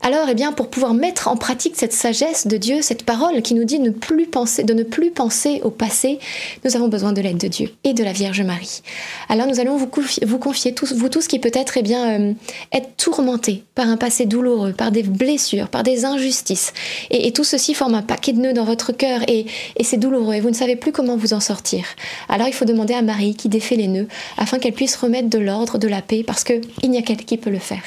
Alors, 0.07 0.29
eh 0.29 0.35
bien, 0.35 0.53
pour 0.53 0.69
pouvoir 0.69 0.93
mettre 0.93 1.29
en 1.29 1.37
pratique 1.39 1.77
cette 1.77 1.95
sagesse 1.95 2.47
de 2.47 2.59
Dieu, 2.59 2.83
cette 2.83 3.05
parole 3.05 3.41
qui 3.41 3.55
nous 3.55 3.65
dit 3.65 3.79
de 3.79 3.85
ne 3.85 3.91
plus 3.91 4.27
penser, 4.27 4.63
de 4.63 4.75
ne 4.75 4.83
plus 4.83 5.11
penser 5.11 5.63
au 5.65 5.71
passé, 5.71 6.19
nous 6.63 6.77
avons 6.77 6.89
besoin 6.89 7.15
de 7.15 7.23
l'aide 7.23 7.39
de 7.39 7.49
Dieu 7.49 7.71
et 7.85 7.95
de 7.95 8.05
la 8.05 8.13
Vierge 8.13 8.43
Marie. 8.43 8.83
Alors, 9.31 9.47
nous 9.47 9.61
allons 9.61 9.79
vous 9.79 9.87
confier, 9.87 10.27
vous 10.27 10.39
confier 10.39 10.75
tous, 10.75 10.93
vous 10.93 11.09
qui 11.09 11.39
peut-être, 11.39 11.79
eh 11.79 11.83
bien, 11.83 12.21
euh, 12.21 12.33
être 12.71 12.95
tourmentés 12.99 13.65
par 13.75 13.89
un 13.89 13.97
passé 13.97 14.27
douloureux, 14.27 14.75
par 14.75 14.91
des 14.91 15.05
blessures, 15.05 15.69
par 15.69 15.83
des 15.83 16.05
injustices, 16.05 16.75
et, 17.11 17.27
et 17.27 17.33
tout 17.33 17.45
ceci 17.45 17.73
forme 17.73 17.95
un 17.95 18.03
paquet 18.03 18.35
de 18.35 18.41
nœuds 18.41 18.53
dans 18.53 18.65
votre 18.65 18.93
cœur 18.93 19.23
et, 19.27 19.47
et 19.79 19.85
c'est 19.85 19.97
douloureux 19.97 20.35
et 20.35 20.41
vous 20.41 20.51
ne 20.51 20.55
savez 20.55 20.77
plus 20.77 20.93
comment 20.93 21.17
vous 21.17 21.33
en 21.33 21.41
sortir. 21.41 21.87
Alors, 22.29 22.47
il 22.47 22.53
faut 22.53 22.67
demander 22.67 22.93
à 22.93 23.01
Marie 23.01 23.37
qui 23.37 23.49
défait 23.49 23.77
les 23.77 23.89
nœuds 23.89 24.09
afin 24.37 24.59
qu'elle 24.59 24.75
puisse 24.75 24.97
remettre 24.97 25.31
de 25.31 25.39
l'ordre, 25.39 25.79
de 25.79 25.89
la 25.89 26.03
paix, 26.03 26.25
parce 26.27 26.45
que 26.45 26.61
il 26.83 26.91
n'y 26.91 26.99
a 26.99 27.03
qu'elle 27.03 27.25
qui 27.25 27.39
peut 27.39 27.49
le 27.49 27.59
faire. 27.59 27.85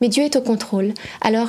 Mais 0.00 0.08
Dieu 0.08 0.24
est 0.24 0.36
au 0.36 0.42
contrôle. 0.42 0.92
Alors, 1.22 1.48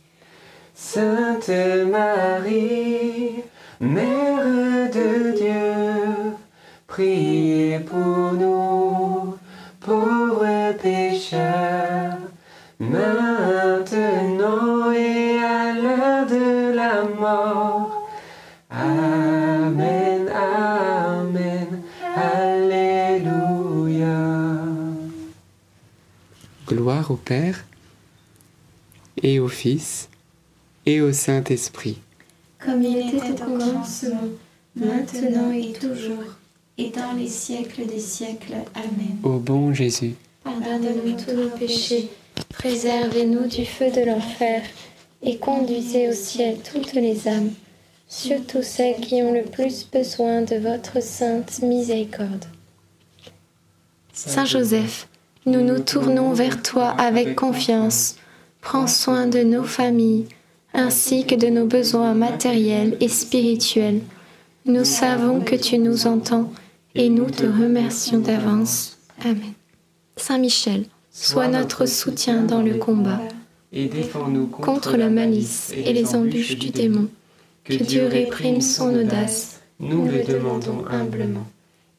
Sainte 0.93 1.49
Marie, 1.89 3.43
Mère 3.79 4.91
de 4.91 5.31
Dieu, 5.37 6.33
priez 6.85 7.79
pour 7.79 8.33
nous, 8.33 9.37
pauvres 9.79 10.73
pécheurs, 10.81 12.17
maintenant 12.77 14.91
et 14.91 15.39
à 15.41 15.73
l'heure 15.81 16.25
de 16.27 16.75
la 16.75 17.03
mort. 17.17 18.09
Amen, 18.69 20.27
Amen, 20.27 21.67
Alléluia. 22.17 24.17
Gloire 26.67 27.11
au 27.11 27.15
Père 27.15 27.63
et 29.23 29.39
au 29.39 29.47
Fils 29.47 30.10
et 30.91 31.01
au 31.01 31.13
Saint-Esprit. 31.13 31.99
Comme 32.59 32.83
il 32.83 32.97
était 32.97 33.31
au 33.31 33.45
commencement, 33.45 34.29
maintenant 34.75 35.51
et 35.51 35.71
toujours, 35.73 36.35
et 36.77 36.89
dans 36.89 37.13
les 37.17 37.27
siècles 37.27 37.85
des 37.85 37.99
siècles. 37.99 38.55
Amen. 38.75 39.17
Ô 39.23 39.39
bon 39.39 39.73
Jésus, 39.73 40.15
Pardonnez-nous 40.43 41.17
tous 41.23 41.35
nos 41.35 41.49
péchés, 41.49 42.09
préservez-nous 42.49 43.47
du 43.47 43.65
feu 43.65 43.91
de 43.91 44.05
l'enfer, 44.05 44.63
et 45.21 45.37
conduisez 45.37 46.09
au 46.09 46.13
ciel 46.13 46.57
toutes 46.69 46.93
les 46.93 47.27
âmes, 47.27 47.51
surtout 48.07 48.63
celles 48.63 48.99
qui 48.99 49.15
ont 49.21 49.33
le 49.33 49.43
plus 49.43 49.87
besoin 49.91 50.41
de 50.41 50.55
votre 50.55 51.01
sainte 51.01 51.61
miséricorde. 51.61 52.45
Saint 54.13 54.45
Joseph, 54.45 55.07
nous 55.45 55.61
nous 55.61 55.79
tournons 55.79 56.33
vers 56.33 56.61
toi 56.61 56.89
avec 56.89 57.35
confiance. 57.35 58.15
Prends 58.61 58.87
soin 58.87 59.27
de 59.27 59.39
nos 59.39 59.63
familles, 59.63 60.27
ainsi 60.73 61.25
que 61.25 61.35
de 61.35 61.47
nos 61.47 61.65
besoins 61.65 62.13
matériels 62.13 62.97
et 62.99 63.07
spirituels. 63.07 64.01
Nous 64.65 64.85
savons 64.85 65.41
que 65.41 65.55
tu 65.55 65.77
nous 65.77 66.07
entends 66.07 66.51
et 66.95 67.09
nous 67.09 67.29
te 67.29 67.45
remercions 67.45 68.19
d'avance. 68.19 68.97
Amen. 69.23 69.53
Saint 70.17 70.37
Michel, 70.37 70.85
sois 71.11 71.47
notre 71.47 71.85
soutien 71.85 72.43
dans 72.43 72.61
le 72.61 72.75
combat 72.75 73.19
et 73.73 73.85
défends-nous 73.85 74.47
contre 74.47 74.97
la 74.97 75.09
malice 75.09 75.71
et 75.75 75.93
les 75.93 76.15
embûches 76.15 76.57
du 76.57 76.69
démon. 76.69 77.07
Que 77.63 77.75
Dieu 77.75 78.07
réprime 78.07 78.61
son 78.61 78.93
audace, 78.93 79.61
nous 79.79 80.05
le 80.05 80.23
demandons 80.23 80.83
humblement. 80.89 81.47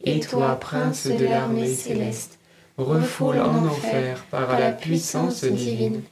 Et 0.04 0.20
toi, 0.20 0.58
prince 0.60 1.06
de 1.06 1.24
l'armée 1.24 1.72
céleste, 1.72 2.38
refoule 2.76 3.38
en 3.38 3.66
enfer 3.66 4.24
par 4.30 4.58
la 4.58 4.72
puissance 4.72 5.44
divine 5.44 6.02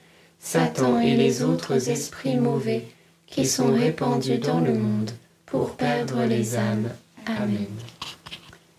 Satan 0.43 1.01
et 1.01 1.15
les 1.17 1.43
autres 1.43 1.91
esprits 1.91 2.37
mauvais 2.37 2.85
qui 3.27 3.47
sont 3.47 3.73
répandus 3.73 4.39
dans 4.39 4.61
le 4.61 4.75
monde 4.75 5.11
pour 5.47 5.77
perdre 5.77 6.25
les 6.25 6.57
âmes. 6.57 6.89
Amen. 7.27 7.67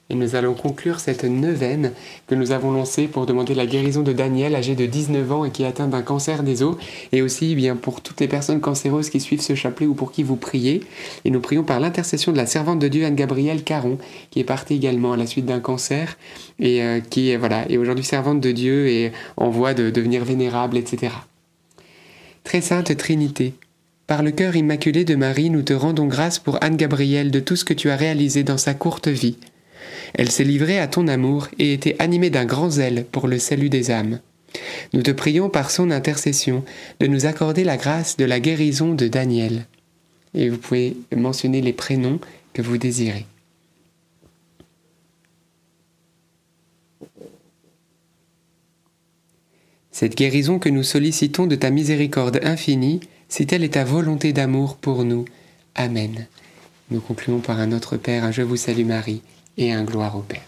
Et 0.09 0.16
nous 0.16 0.36
allons 0.36 0.55
conclure 0.55 0.99
cette 0.99 1.24
neuvaine 1.24 1.93
que 2.28 2.36
nous 2.36 2.51
avons 2.51 2.72
lancée 2.72 3.07
pour 3.07 3.26
demander 3.26 3.55
la 3.55 3.66
guérison 3.66 4.01
de 4.01 4.12
Daniel, 4.12 4.55
âgé 4.55 4.76
de 4.76 4.86
19 4.86 5.32
ans 5.32 5.45
et 5.45 5.51
qui 5.51 5.64
est 5.64 5.68
atteint 5.68 5.88
d'un 5.88 6.01
cancer 6.01 6.43
des 6.43 6.64
os. 6.64 6.76
Et 7.14 7.22
aussi 7.22 7.53
eh 7.53 7.55
bien 7.55 7.78
pour 7.78 8.01
toutes 8.01 8.20
les 8.20 8.28
personnes 8.28 8.59
cancéreuses 8.59 9.09
qui 9.09 9.22
suivent 9.22 9.39
ce 9.39 9.55
chapelet 9.55 9.88
ou 9.88 9.93
pour 9.93 10.12
qui 10.12 10.24
vous 10.24 10.36
priez. 10.36 10.82
Et 11.24 11.30
nous 11.32 11.39
prions 11.39 11.64
par 11.64 11.80
l'intercession 11.80 12.34
de 12.34 12.38
la 12.38 12.45
servante 12.45 12.80
de 12.80 12.89
Dieu 12.89 13.05
Anne-Gabrielle 13.05 13.64
Caron, 13.64 13.99
qui 14.32 14.41
est 14.41 14.43
partie 14.43 14.74
également 14.74 15.14
à 15.14 15.18
la 15.18 15.28
suite 15.28 15.45
d'un 15.45 15.62
cancer 15.62 16.18
et 16.59 16.84
euh, 16.84 16.99
qui 16.99 17.30
est 17.30 17.78
aujourd'hui 17.78 18.03
servante 18.03 18.41
de 18.41 18.51
Dieu 18.51 18.89
et 18.89 19.14
en 19.38 19.49
voie 19.49 19.74
de 19.74 19.91
devenir 19.91 20.26
vénérable, 20.26 20.76
etc. 20.76 21.12
Très 22.43 22.61
sainte 22.61 22.95
Trinité, 22.97 23.53
par 24.07 24.23
le 24.23 24.31
cœur 24.31 24.57
immaculé 24.57 25.05
de 25.05 25.15
Marie, 25.15 25.49
nous 25.49 25.61
te 25.61 25.71
rendons 25.71 26.07
grâce 26.07 26.37
pour 26.37 26.61
Anne-Gabrielle 26.61 27.31
de 27.31 27.39
tout 27.39 27.55
ce 27.55 27.63
que 27.63 27.73
tu 27.73 27.89
as 27.89 27.95
réalisé 27.95 28.43
dans 28.43 28.57
sa 28.57 28.73
courte 28.73 29.07
vie. 29.07 29.37
Elle 30.15 30.29
s'est 30.29 30.43
livrée 30.43 30.79
à 30.79 30.87
ton 30.87 31.07
amour 31.07 31.47
et 31.59 31.71
était 31.71 31.95
animée 31.99 32.29
d'un 32.29 32.43
grand 32.43 32.69
zèle 32.69 33.05
pour 33.09 33.29
le 33.29 33.39
salut 33.39 33.69
des 33.69 33.89
âmes. 33.89 34.19
Nous 34.91 35.01
te 35.01 35.11
prions 35.11 35.49
par 35.49 35.71
son 35.71 35.91
intercession 35.91 36.65
de 36.99 37.07
nous 37.07 37.25
accorder 37.25 37.63
la 37.63 37.77
grâce 37.77 38.17
de 38.17 38.25
la 38.25 38.41
guérison 38.41 38.93
de 38.93 39.07
Daniel. 39.07 39.65
Et 40.33 40.49
vous 40.49 40.57
pouvez 40.57 40.97
mentionner 41.15 41.61
les 41.61 41.71
prénoms 41.71 42.19
que 42.53 42.61
vous 42.61 42.77
désirez. 42.77 43.25
Cette 50.02 50.18
guérison 50.18 50.58
que 50.58 50.68
nous 50.68 50.82
sollicitons 50.82 51.45
de 51.45 51.56
ta 51.56 51.70
miséricorde 51.70 52.39
infinie, 52.41 53.02
si 53.30 53.45
telle 53.45 53.64
est 53.64 53.76
ta 53.76 53.84
volonté 53.84 54.34
d'amour 54.34 54.78
pour 54.78 55.04
nous. 55.04 55.26
Amen. 55.76 56.26
Nous 56.89 57.02
concluons 57.02 57.38
par 57.38 57.60
un 57.60 57.68
Notre 57.68 57.97
Père, 57.97 58.24
un 58.24 58.32
Je 58.32 58.41
vous 58.41 58.56
salue 58.56 58.84
Marie 58.84 59.22
et 59.60 59.72
un 59.72 59.84
gloire 59.84 60.18
au 60.18 60.22
Père. 60.22 60.41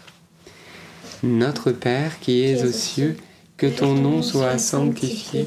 Notre 1.22 1.70
Père 1.70 2.18
qui 2.18 2.42
es 2.42 2.64
aux 2.64 2.72
cieux, 2.72 3.16
que 3.56 3.68
ton 3.68 3.94
nom 3.94 4.22
soit 4.22 4.58
sanctifié, 4.58 5.46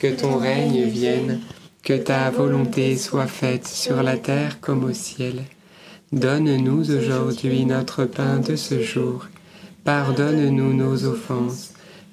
que 0.00 0.08
ton 0.08 0.36
règne 0.36 0.84
vienne, 0.84 1.40
que 1.82 1.94
ta 1.94 2.28
volonté 2.28 2.98
soit 2.98 3.26
faite 3.26 3.66
sur 3.66 4.02
la 4.02 4.18
terre 4.18 4.60
comme 4.60 4.84
au 4.84 4.92
ciel. 4.92 5.44
Donne-nous 6.12 6.90
aujourd'hui 6.90 7.64
notre 7.64 8.04
pain 8.04 8.38
de 8.38 8.54
ce 8.54 8.82
jour. 8.82 9.28
Pardonne-nous 9.82 10.74
nos 10.74 11.06
offenses, 11.06 11.72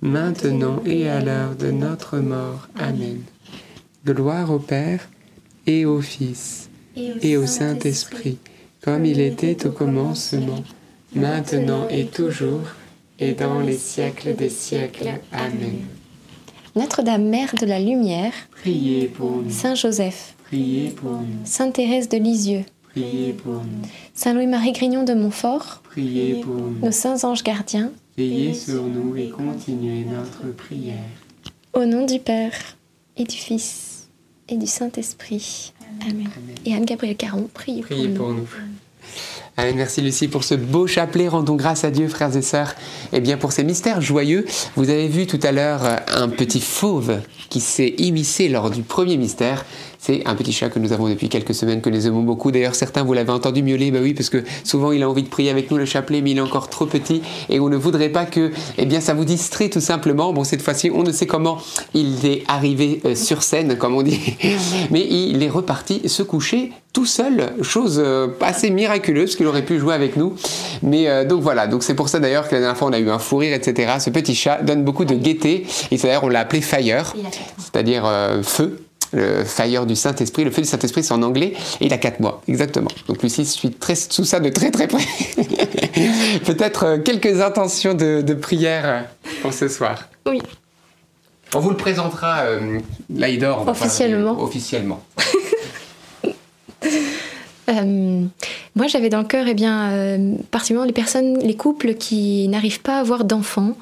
maintenant 0.00 0.82
et 0.84 1.08
à 1.08 1.20
l'heure 1.20 1.54
de 1.56 1.70
notre 1.70 2.18
mort. 2.18 2.68
Amen. 2.78 3.22
Gloire 4.04 4.50
au 4.50 4.58
Père, 4.58 5.08
et 5.66 5.84
au 5.84 6.00
Fils, 6.00 6.70
et 6.96 7.36
au 7.36 7.46
Saint-Esprit 7.46 8.38
comme 8.86 9.04
il 9.04 9.20
était 9.20 9.66
au 9.66 9.72
commencement, 9.72 10.62
maintenant 11.12 11.88
et 11.90 12.06
toujours, 12.06 12.62
et 13.18 13.32
dans 13.32 13.58
les 13.58 13.76
siècles 13.76 14.36
des 14.36 14.48
siècles. 14.48 15.08
Amen. 15.32 15.80
Notre-Dame, 16.76 17.24
Mère 17.24 17.52
de 17.60 17.66
la 17.66 17.80
Lumière, 17.80 18.32
priez 18.52 19.08
pour 19.08 19.42
nous. 19.42 19.50
Saint 19.50 19.74
Joseph, 19.74 20.36
priez 20.44 20.90
pour 20.90 21.10
nous. 21.10 21.44
Sainte 21.44 21.74
Thérèse 21.74 22.08
de 22.08 22.16
Lisieux, 22.16 22.64
priez 22.90 23.32
pour 23.32 23.54
nous. 23.54 23.88
Saint 24.14 24.34
Louis-Marie 24.34 24.72
Grignon 24.72 25.02
de 25.02 25.14
Montfort, 25.14 25.82
priez 25.90 26.42
pour 26.42 26.54
nous. 26.54 26.78
Nos 26.80 26.92
saints 26.92 27.24
anges 27.24 27.42
gardiens, 27.42 27.90
veillez 28.16 28.54
sur 28.54 28.84
nous 28.84 29.16
et 29.16 29.28
continuez 29.28 30.04
notre 30.04 30.54
prière. 30.54 30.94
Au 31.72 31.84
nom 31.84 32.06
du 32.06 32.18
Père 32.18 32.76
et 33.16 33.24
du 33.24 33.36
Fils 33.36 34.08
et 34.48 34.56
du 34.56 34.66
Saint-Esprit. 34.66 35.72
Amen. 36.02 36.28
Et 36.64 36.74
Anne-Gabrielle 36.74 37.16
Caron, 37.16 37.48
priez, 37.52 37.82
priez 37.82 38.08
pour, 38.08 38.28
nous. 38.30 38.46
Allez, 39.58 39.72
merci 39.72 40.02
Lucie 40.02 40.28
pour 40.28 40.44
ce 40.44 40.54
beau 40.54 40.86
chapelet. 40.86 41.28
Rendons 41.28 41.56
grâce 41.56 41.84
à 41.84 41.90
Dieu, 41.90 42.08
frères 42.08 42.36
et 42.36 42.42
sœurs. 42.42 42.74
Et 43.12 43.16
eh 43.16 43.20
bien, 43.20 43.36
pour 43.36 43.52
ces 43.52 43.64
mystères 43.64 44.00
joyeux, 44.00 44.44
vous 44.76 44.90
avez 44.90 45.08
vu 45.08 45.26
tout 45.26 45.40
à 45.42 45.52
l'heure 45.52 45.82
un 46.08 46.28
petit 46.28 46.60
fauve 46.60 47.20
qui 47.48 47.60
s'est 47.60 47.94
immiscé 47.98 48.48
lors 48.48 48.70
du 48.70 48.82
premier 48.82 49.16
mystère. 49.16 49.64
C'est 49.98 50.26
un 50.26 50.34
petit 50.34 50.52
chat 50.52 50.68
que 50.68 50.78
nous 50.78 50.92
avons 50.92 51.08
depuis 51.08 51.28
quelques 51.28 51.54
semaines, 51.54 51.80
que 51.80 51.90
nous 51.90 52.06
aimons 52.06 52.22
beaucoup. 52.22 52.50
D'ailleurs, 52.50 52.74
certains, 52.74 53.02
vous 53.02 53.12
l'avez 53.12 53.32
entendu 53.32 53.62
miauler, 53.62 53.90
bah 53.90 53.98
oui, 54.02 54.14
parce 54.14 54.30
que 54.30 54.44
souvent 54.64 54.92
il 54.92 55.02
a 55.02 55.08
envie 55.08 55.22
de 55.22 55.28
prier 55.28 55.50
avec 55.50 55.70
nous 55.70 55.76
le 55.76 55.84
chapelet, 55.84 56.20
mais 56.20 56.32
il 56.32 56.38
est 56.38 56.42
encore 56.42 56.68
trop 56.68 56.86
petit 56.86 57.22
et 57.48 57.60
on 57.60 57.68
ne 57.68 57.76
voudrait 57.76 58.08
pas 58.08 58.24
que, 58.24 58.52
eh 58.78 58.86
bien, 58.86 59.00
ça 59.00 59.14
vous 59.14 59.24
distrait 59.24 59.68
tout 59.68 59.80
simplement. 59.80 60.32
Bon, 60.32 60.44
cette 60.44 60.62
fois-ci, 60.62 60.90
on 60.92 61.02
ne 61.02 61.12
sait 61.12 61.26
comment 61.26 61.58
il 61.94 62.24
est 62.26 62.44
arrivé 62.48 63.00
euh, 63.04 63.14
sur 63.14 63.42
scène, 63.42 63.76
comme 63.76 63.94
on 63.94 64.02
dit, 64.02 64.36
mais 64.90 65.06
il 65.06 65.42
est 65.42 65.48
reparti 65.48 66.08
se 66.08 66.22
coucher 66.22 66.72
tout 66.92 67.06
seul, 67.06 67.52
chose 67.60 68.00
euh, 68.02 68.28
assez 68.40 68.70
miraculeuse 68.70 69.36
qu'il 69.36 69.46
aurait 69.46 69.64
pu 69.64 69.78
jouer 69.78 69.94
avec 69.94 70.16
nous. 70.16 70.34
Mais 70.82 71.08
euh, 71.08 71.24
donc 71.24 71.42
voilà, 71.42 71.66
donc 71.66 71.82
c'est 71.82 71.94
pour 71.94 72.08
ça 72.08 72.20
d'ailleurs 72.20 72.48
que 72.48 72.54
la 72.54 72.60
dernière 72.60 72.76
fois 72.76 72.88
on 72.88 72.92
a 72.92 72.98
eu 72.98 73.10
un 73.10 73.18
fou 73.18 73.36
rire, 73.36 73.54
etc. 73.54 73.94
Ce 73.98 74.10
petit 74.10 74.34
chat 74.34 74.62
donne 74.62 74.82
beaucoup 74.82 75.04
de 75.04 75.14
gaieté 75.14 75.66
et 75.90 75.96
d'ailleurs 75.96 76.24
on 76.24 76.28
l'a 76.28 76.40
appelé 76.40 76.62
Fire, 76.62 77.14
c'est-à-dire 77.58 78.10
feu 78.42 78.85
le 79.12 79.44
Fire 79.44 79.86
du 79.86 79.96
Saint-Esprit. 79.96 80.44
Le 80.44 80.50
feu 80.50 80.62
du 80.62 80.68
Saint-Esprit, 80.68 81.02
c'est 81.02 81.14
en 81.14 81.22
anglais, 81.22 81.54
et 81.80 81.86
il 81.86 81.92
a 81.92 81.98
4 81.98 82.20
mois, 82.20 82.42
exactement. 82.48 82.90
Donc 83.08 83.22
Lucie 83.22 83.44
suit 83.44 83.70
très, 83.70 83.94
tout 83.94 84.24
ça 84.24 84.40
de 84.40 84.48
très 84.48 84.70
très 84.70 84.88
près. 84.88 85.04
Peut-être 86.44 86.84
euh, 86.84 86.98
quelques 86.98 87.40
intentions 87.40 87.94
de, 87.94 88.34
prière 88.34 88.84
euh, 88.84 89.00
pour 89.42 89.52
ce 89.52 89.68
soir. 89.68 90.08
Oui. 90.26 90.40
On 91.54 91.60
vous 91.60 91.70
le 91.70 91.76
présentera, 91.76 92.40
euh, 92.40 92.80
Laïdor. 93.14 93.66
Officiellement. 93.68 94.42
officiellement. 94.42 95.02
moi, 98.74 98.86
j'avais 98.88 99.08
dans 99.08 99.20
le 99.20 99.24
cœur, 99.24 99.46
eh 99.48 99.54
bien, 99.54 100.18
particulièrement 100.50 100.86
les 100.86 100.92
personnes, 100.92 101.38
les 101.38 101.56
couples 101.56 101.94
qui 101.94 102.48
n'arrivent 102.48 102.82
pas 102.82 102.96
à 102.96 103.00
avoir 103.00 103.24
d'enfants 103.24 103.76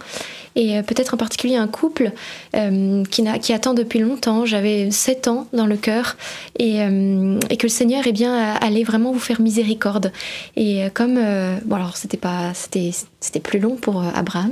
et 0.56 0.76
euh, 0.78 0.82
peut-être 0.82 1.14
en 1.14 1.16
particulier 1.16 1.56
un 1.56 1.66
couple 1.66 2.12
euh, 2.54 3.04
qui, 3.04 3.52
attend 3.52 3.74
depuis 3.74 3.98
longtemps. 3.98 4.46
J'avais 4.46 4.90
7 4.90 5.28
ans 5.28 5.46
dans 5.52 5.66
le 5.66 5.76
cœur 5.76 6.16
et, 6.58 6.82
euh, 6.82 7.38
que 7.40 7.62
le 7.62 7.68
Seigneur 7.68 8.02
eh 8.06 8.12
bien, 8.12 8.54
allait 8.54 8.84
vraiment 8.84 9.12
vous 9.12 9.18
faire 9.18 9.40
miséricorde. 9.40 10.12
Et 10.56 10.84
comme, 10.92 11.14
bon 11.64 11.76
alors 11.76 11.96
c'était 11.96 12.16
pas, 12.16 12.52
c'était, 12.54 12.90
c'était 13.20 13.40
plus 13.40 13.58
long 13.58 13.76
pour 13.76 14.02
Abraham, 14.02 14.50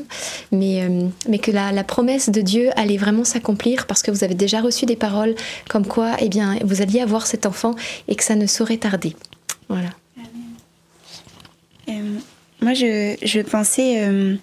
mais, 0.50 0.88
mais 1.28 1.38
que 1.38 1.50
la, 1.50 1.72
la, 1.72 1.84
promesse 1.84 2.30
de 2.30 2.40
Dieu 2.40 2.70
allait 2.76 2.96
vraiment 2.96 3.24
s'accomplir 3.24 3.86
parce 3.86 4.02
que 4.02 4.10
vous 4.10 4.24
avez 4.24 4.34
déjà 4.34 4.60
reçu 4.60 4.86
des 4.86 4.96
paroles 4.96 5.34
comme 5.68 5.86
quoi 5.86 6.12
eh 6.20 6.28
bien, 6.28 6.58
vous 6.64 6.80
alliez 6.80 7.00
avoir 7.00 7.26
cet 7.26 7.44
enfant 7.46 7.74
et 8.08 8.14
que 8.14 8.24
ça 8.24 8.36
ne 8.36 8.46
saurait 8.46 8.78
tarder. 8.78 9.16
Voilà. 9.68 9.90
moi, 12.60 12.74
je, 12.74 13.16
je 13.22 13.40
pensais 13.40 14.38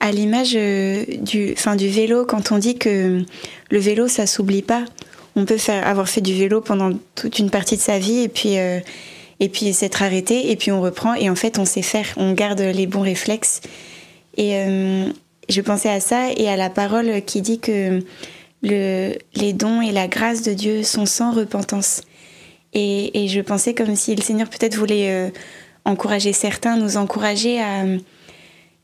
à 0.00 0.10
l'image 0.12 0.52
euh, 0.56 1.04
du, 1.20 1.54
fin, 1.56 1.76
du 1.76 1.88
vélo, 1.88 2.24
quand 2.24 2.52
on 2.52 2.58
dit 2.58 2.76
que 2.76 3.22
le 3.70 3.78
vélo, 3.78 4.08
ça 4.08 4.26
s'oublie 4.26 4.62
pas. 4.62 4.84
On 5.36 5.44
peut 5.44 5.58
faire, 5.58 5.86
avoir 5.86 6.08
fait 6.08 6.22
du 6.22 6.34
vélo 6.34 6.60
pendant 6.60 6.90
toute 7.14 7.38
une 7.38 7.50
partie 7.50 7.76
de 7.76 7.82
sa 7.82 7.98
vie 7.98 8.20
et 8.20 8.28
puis, 8.28 8.58
euh, 8.58 8.80
et 9.38 9.48
puis 9.48 9.72
s'être 9.72 10.02
arrêté 10.02 10.50
et 10.50 10.56
puis 10.56 10.72
on 10.72 10.80
reprend 10.80 11.14
et 11.14 11.30
en 11.30 11.36
fait 11.36 11.58
on 11.58 11.64
sait 11.64 11.82
faire, 11.82 12.06
on 12.16 12.32
garde 12.32 12.60
les 12.60 12.86
bons 12.86 13.02
réflexes. 13.02 13.60
Et 14.36 14.56
euh, 14.56 15.06
je 15.48 15.60
pensais 15.60 15.90
à 15.90 16.00
ça 16.00 16.32
et 16.36 16.48
à 16.48 16.56
la 16.56 16.70
parole 16.70 17.22
qui 17.22 17.42
dit 17.42 17.60
que 17.60 18.02
le, 18.62 19.12
les 19.34 19.52
dons 19.52 19.82
et 19.82 19.92
la 19.92 20.08
grâce 20.08 20.42
de 20.42 20.52
Dieu 20.52 20.82
sont 20.82 21.06
sans 21.06 21.32
repentance. 21.32 22.02
Et 22.72 23.26
je 23.28 23.40
pensais 23.40 23.74
comme 23.74 23.96
si 23.96 24.14
le 24.14 24.22
Seigneur 24.22 24.48
peut-être 24.48 24.76
voulait 24.76 25.32
encourager 25.84 26.32
certains, 26.32 26.76
nous 26.76 26.98
encourager 26.98 27.60
à 27.60 27.84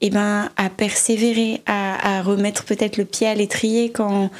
eh 0.00 0.10
ben, 0.10 0.50
à 0.56 0.68
persévérer, 0.68 1.62
à, 1.66 2.22
remettre 2.22 2.64
peut-être 2.64 2.96
le 2.96 3.04
pied 3.04 3.26
à 3.26 3.34
l'étrier 3.34 3.90
quand 3.90 4.30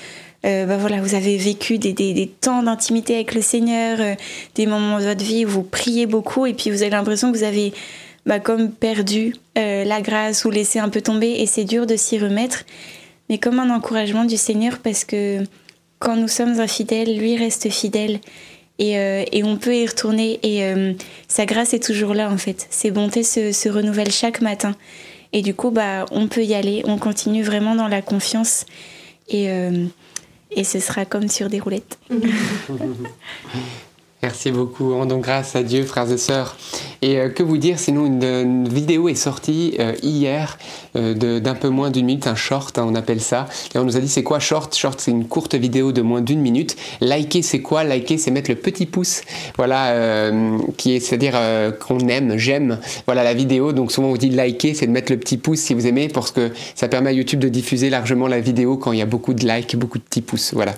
bah 0.44 0.76
voilà, 0.76 1.00
vous 1.00 1.16
avez 1.16 1.36
vécu 1.36 1.76
des, 1.78 1.92
des, 1.92 2.28
temps 2.28 2.62
d'intimité 2.62 3.16
avec 3.16 3.34
le 3.34 3.40
Seigneur, 3.40 4.00
euh, 4.00 4.14
des 4.54 4.66
moments 4.66 5.00
de 5.00 5.04
votre 5.04 5.24
vie 5.24 5.44
où 5.44 5.48
vous 5.48 5.62
priez 5.64 6.06
beaucoup 6.06 6.46
et 6.46 6.54
puis 6.54 6.70
vous 6.70 6.82
avez 6.82 6.92
l'impression 6.92 7.32
que 7.32 7.36
vous 7.36 7.42
avez 7.42 7.72
bah, 8.26 8.38
comme 8.38 8.70
perdu 8.70 9.34
euh, 9.58 9.82
la 9.82 10.00
grâce 10.00 10.44
ou 10.44 10.50
laissé 10.52 10.78
un 10.78 10.88
peu 10.88 11.00
tomber 11.00 11.32
et 11.40 11.46
c'est 11.46 11.64
dur 11.64 11.84
de 11.84 11.96
s'y 11.96 12.16
remettre, 12.16 12.64
mais 13.28 13.38
comme 13.38 13.58
un 13.58 13.70
encouragement 13.70 14.24
du 14.24 14.36
Seigneur 14.36 14.78
parce 14.78 15.04
que 15.04 15.42
quand 15.98 16.14
nous 16.14 16.28
sommes 16.28 16.60
infidèles, 16.60 17.18
lui 17.18 17.36
reste 17.36 17.68
fidèle. 17.70 18.20
Et, 18.78 18.92
et 19.32 19.42
on 19.42 19.56
peut 19.56 19.74
y 19.74 19.86
retourner 19.86 20.38
et 20.42 20.70
sa 21.28 21.46
grâce 21.46 21.72
est 21.72 21.82
toujours 21.82 22.12
là 22.12 22.30
en 22.30 22.36
fait. 22.36 22.66
Ses 22.68 22.90
bontés 22.90 23.22
se, 23.22 23.50
se 23.50 23.70
renouvellent 23.70 24.12
chaque 24.12 24.42
matin. 24.42 24.76
Et 25.36 25.42
du 25.42 25.52
coup, 25.54 25.70
bah, 25.70 26.06
on 26.12 26.28
peut 26.28 26.44
y 26.44 26.54
aller. 26.54 26.82
On 26.86 26.96
continue 26.96 27.42
vraiment 27.42 27.74
dans 27.74 27.88
la 27.88 28.00
confiance. 28.00 28.64
Et, 29.28 29.50
euh, 29.50 29.84
et 30.50 30.64
ce 30.64 30.80
sera 30.80 31.04
comme 31.04 31.28
sur 31.28 31.50
des 31.50 31.60
roulettes. 31.60 31.98
Merci 34.26 34.50
beaucoup. 34.50 34.92
Rendons 34.92 35.18
grâce 35.18 35.54
à 35.54 35.62
Dieu, 35.62 35.84
frères 35.84 36.10
et 36.10 36.18
sœurs. 36.18 36.56
Et 37.00 37.18
euh, 37.18 37.28
que 37.28 37.44
vous 37.44 37.58
dire, 37.58 37.78
sinon 37.78 38.06
une, 38.06 38.68
vidéo 38.68 39.08
est 39.08 39.14
sortie 39.14 39.76
euh, 39.78 39.92
hier 40.02 40.58
euh, 40.96 41.38
d'un 41.38 41.54
peu 41.54 41.68
moins 41.68 41.92
d'une 41.92 42.06
minute, 42.06 42.26
un 42.26 42.34
short, 42.34 42.76
hein, 42.76 42.86
on 42.88 42.96
appelle 42.96 43.20
ça. 43.20 43.46
Et 43.72 43.78
on 43.78 43.84
nous 43.84 43.96
a 43.96 44.00
dit 44.00 44.08
c'est 44.08 44.24
quoi 44.24 44.40
short? 44.40 44.74
Short, 44.74 45.00
c'est 45.00 45.12
une 45.12 45.28
courte 45.28 45.54
vidéo 45.54 45.92
de 45.92 46.02
moins 46.02 46.22
d'une 46.22 46.40
minute. 46.40 46.76
Liker, 47.00 47.42
c'est 47.42 47.60
quoi? 47.60 47.84
Liker, 47.84 48.18
c'est 48.18 48.32
mettre 48.32 48.50
le 48.50 48.56
petit 48.56 48.86
pouce, 48.86 49.22
voilà, 49.56 50.32
qui 50.76 50.96
est, 50.96 51.00
c'est-à-dire 51.00 51.38
qu'on 51.78 52.00
aime, 52.08 52.36
j'aime, 52.36 52.80
voilà 53.06 53.22
la 53.22 53.34
vidéo. 53.34 53.72
Donc 53.72 53.92
souvent 53.92 54.08
on 54.08 54.16
dit 54.16 54.30
liker, 54.30 54.74
c'est 54.74 54.88
de 54.88 54.92
mettre 54.92 55.12
le 55.12 55.18
petit 55.18 55.36
pouce 55.36 55.60
si 55.60 55.74
vous 55.74 55.86
aimez, 55.86 56.08
parce 56.08 56.32
que 56.32 56.50
ça 56.74 56.88
permet 56.88 57.10
à 57.10 57.12
YouTube 57.12 57.38
de 57.38 57.48
diffuser 57.48 57.90
largement 57.90 58.26
la 58.26 58.40
vidéo 58.40 58.76
quand 58.76 58.90
il 58.90 58.98
y 58.98 59.02
a 59.02 59.06
beaucoup 59.06 59.34
de 59.34 59.46
likes, 59.46 59.76
beaucoup 59.76 59.98
de 59.98 60.02
petits 60.02 60.22
pouces, 60.22 60.52
voilà. 60.52 60.74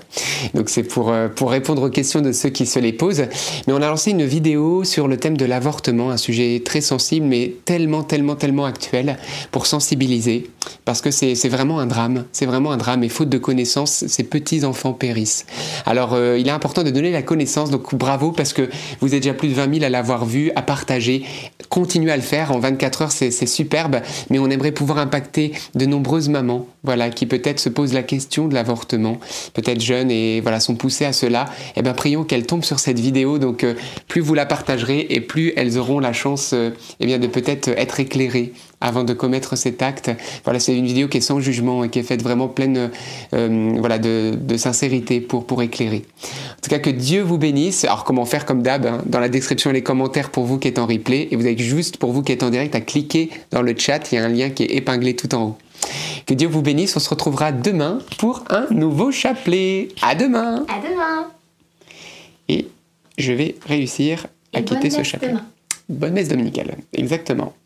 Donc 0.52 0.68
c'est 0.68 0.82
pour, 0.82 1.14
pour 1.34 1.50
répondre 1.50 1.82
aux 1.82 1.90
questions 1.90 2.20
de 2.20 2.32
ceux 2.32 2.50
qui 2.50 2.66
se 2.66 2.78
les 2.78 2.92
posent. 2.92 3.28
Mais 3.66 3.72
on 3.72 3.82
a 3.82 3.88
lancé 3.88 4.10
une 4.10 4.24
vidéo 4.24 4.84
sur 4.84 5.08
le 5.08 5.16
thème 5.16 5.36
de 5.36 5.44
l'avortement, 5.44 6.10
un 6.10 6.16
sujet 6.16 6.62
très 6.64 6.80
sensible 6.80 7.26
mais 7.26 7.54
tellement, 7.64 8.02
tellement, 8.02 8.36
tellement 8.36 8.64
actuel 8.64 9.18
pour 9.50 9.66
sensibiliser 9.66 10.50
parce 10.84 11.00
que 11.00 11.10
c'est 11.10 11.48
vraiment 11.48 11.80
un 11.80 11.86
drame. 11.86 12.24
C'est 12.32 12.46
vraiment 12.46 12.72
un 12.72 12.76
drame 12.76 13.04
et 13.04 13.08
faute 13.08 13.28
de 13.28 13.38
connaissances, 13.38 14.06
ces 14.06 14.24
petits 14.24 14.64
enfants 14.64 14.92
périssent. 14.92 15.46
Alors 15.86 16.14
euh, 16.14 16.38
il 16.38 16.48
est 16.48 16.52
important 16.52 16.82
de 16.82 16.90
donner 16.90 17.10
la 17.10 17.22
connaissance, 17.22 17.70
donc 17.70 17.94
bravo 17.94 18.32
parce 18.32 18.52
que 18.52 18.68
vous 19.00 19.14
êtes 19.14 19.22
déjà 19.22 19.34
plus 19.34 19.48
de 19.48 19.54
20 19.54 19.74
000 19.74 19.84
à 19.84 19.88
l'avoir 19.88 20.24
vu, 20.24 20.50
à 20.56 20.62
partager. 20.62 21.24
Continuez 21.68 22.10
à 22.10 22.16
le 22.16 22.22
faire 22.22 22.52
en 22.52 22.58
24 22.58 23.02
heures, 23.02 23.12
c'est 23.12 23.30
superbe, 23.46 24.00
mais 24.30 24.38
on 24.38 24.48
aimerait 24.48 24.72
pouvoir 24.72 24.98
impacter 24.98 25.52
de 25.74 25.86
nombreuses 25.86 26.28
mamans, 26.28 26.66
voilà, 26.82 27.10
qui 27.10 27.26
peut-être 27.26 27.60
se 27.60 27.68
posent 27.68 27.92
la 27.92 28.02
question 28.02 28.48
de 28.48 28.54
l'avortement, 28.54 29.18
peut-être 29.54 29.80
jeunes 29.80 30.10
et 30.10 30.40
voilà 30.40 30.60
sont 30.60 30.74
poussées 30.74 31.04
à 31.04 31.12
cela. 31.12 31.46
Eh 31.76 31.82
bien 31.82 31.92
prions 31.92 32.24
qu'elles 32.24 32.46
tombent 32.46 32.64
sur 32.64 32.78
cette 32.78 32.98
vidéo 32.98 33.17
donc 33.24 33.64
euh, 33.64 33.74
plus 34.06 34.20
vous 34.20 34.34
la 34.34 34.46
partagerez 34.46 35.06
et 35.10 35.20
plus 35.20 35.52
elles 35.56 35.78
auront 35.78 35.98
la 35.98 36.12
chance 36.12 36.52
euh, 36.54 36.70
eh 37.00 37.06
bien, 37.06 37.18
de 37.18 37.26
peut-être 37.26 37.68
être 37.68 38.00
éclairées 38.00 38.52
avant 38.80 39.04
de 39.04 39.12
commettre 39.12 39.56
cet 39.56 39.82
acte. 39.82 40.10
Voilà, 40.44 40.60
c'est 40.60 40.76
une 40.76 40.86
vidéo 40.86 41.08
qui 41.08 41.18
est 41.18 41.22
sans 41.22 41.40
jugement 41.40 41.84
et 41.84 41.88
qui 41.88 41.98
est 41.98 42.04
faite 42.04 42.22
vraiment 42.22 42.48
pleine 42.48 42.90
euh, 43.34 43.74
voilà, 43.78 43.98
de, 43.98 44.36
sincérité 44.56 45.20
pour, 45.20 45.46
pour 45.46 45.62
éclairer. 45.62 46.04
En 46.52 46.60
tout 46.62 46.70
cas, 46.70 46.78
que 46.78 46.90
Dieu 46.90 47.22
vous 47.22 47.38
bénisse. 47.38 47.84
Alors, 47.84 48.04
comment 48.04 48.24
faire 48.24 48.46
comme 48.46 48.62
d'hab 48.62 48.86
hein, 48.86 49.02
Dans 49.06 49.20
la 49.20 49.28
description 49.28 49.70
et 49.70 49.74
les 49.74 49.82
commentaires 49.82 50.30
pour 50.30 50.44
vous 50.44 50.58
qui 50.58 50.68
êtes 50.68 50.78
en 50.78 50.86
replay. 50.86 51.28
Et 51.30 51.36
vous 51.36 51.46
avez 51.46 51.58
juste 51.58 51.96
pour 51.96 52.12
vous 52.12 52.22
qui 52.22 52.32
êtes 52.32 52.42
en 52.42 52.50
direct 52.50 52.74
à 52.74 52.80
cliquer 52.80 53.30
dans 53.50 53.62
le 53.62 53.74
chat. 53.76 54.12
Il 54.12 54.16
y 54.16 54.18
a 54.18 54.24
un 54.24 54.28
lien 54.28 54.50
qui 54.50 54.64
est 54.64 54.76
épinglé 54.76 55.16
tout 55.16 55.34
en 55.34 55.42
haut. 55.44 55.58
Que 56.26 56.34
Dieu 56.34 56.48
vous 56.48 56.62
bénisse. 56.62 56.96
On 56.96 57.00
se 57.00 57.10
retrouvera 57.10 57.52
demain 57.52 57.98
pour 58.18 58.44
un 58.50 58.66
nouveau 58.70 59.10
chapelet. 59.10 59.88
À 60.02 60.14
demain. 60.14 60.64
À 60.68 60.80
demain. 60.80 61.26
Et 62.48 62.68
je 63.18 63.32
vais 63.32 63.56
réussir 63.66 64.26
à 64.54 64.62
quitter 64.62 64.88
ce 64.90 65.02
chapelet. 65.02 65.34
Bonne 65.88 66.12
messe 66.14 66.28
dominicale, 66.28 66.76
exactement. 66.92 67.52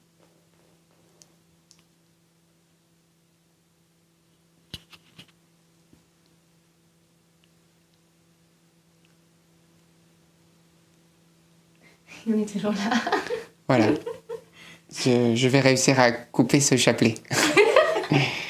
On 12.26 12.40
est 12.40 12.50
toujours 12.50 12.72
là. 12.72 12.78
Voilà. 13.68 13.88
Je, 14.90 15.48
vais 15.48 15.60
réussir 15.60 15.98
à 15.98 16.12
couper 16.12 16.60
ce 16.60 16.76
chapelet. 16.76 17.14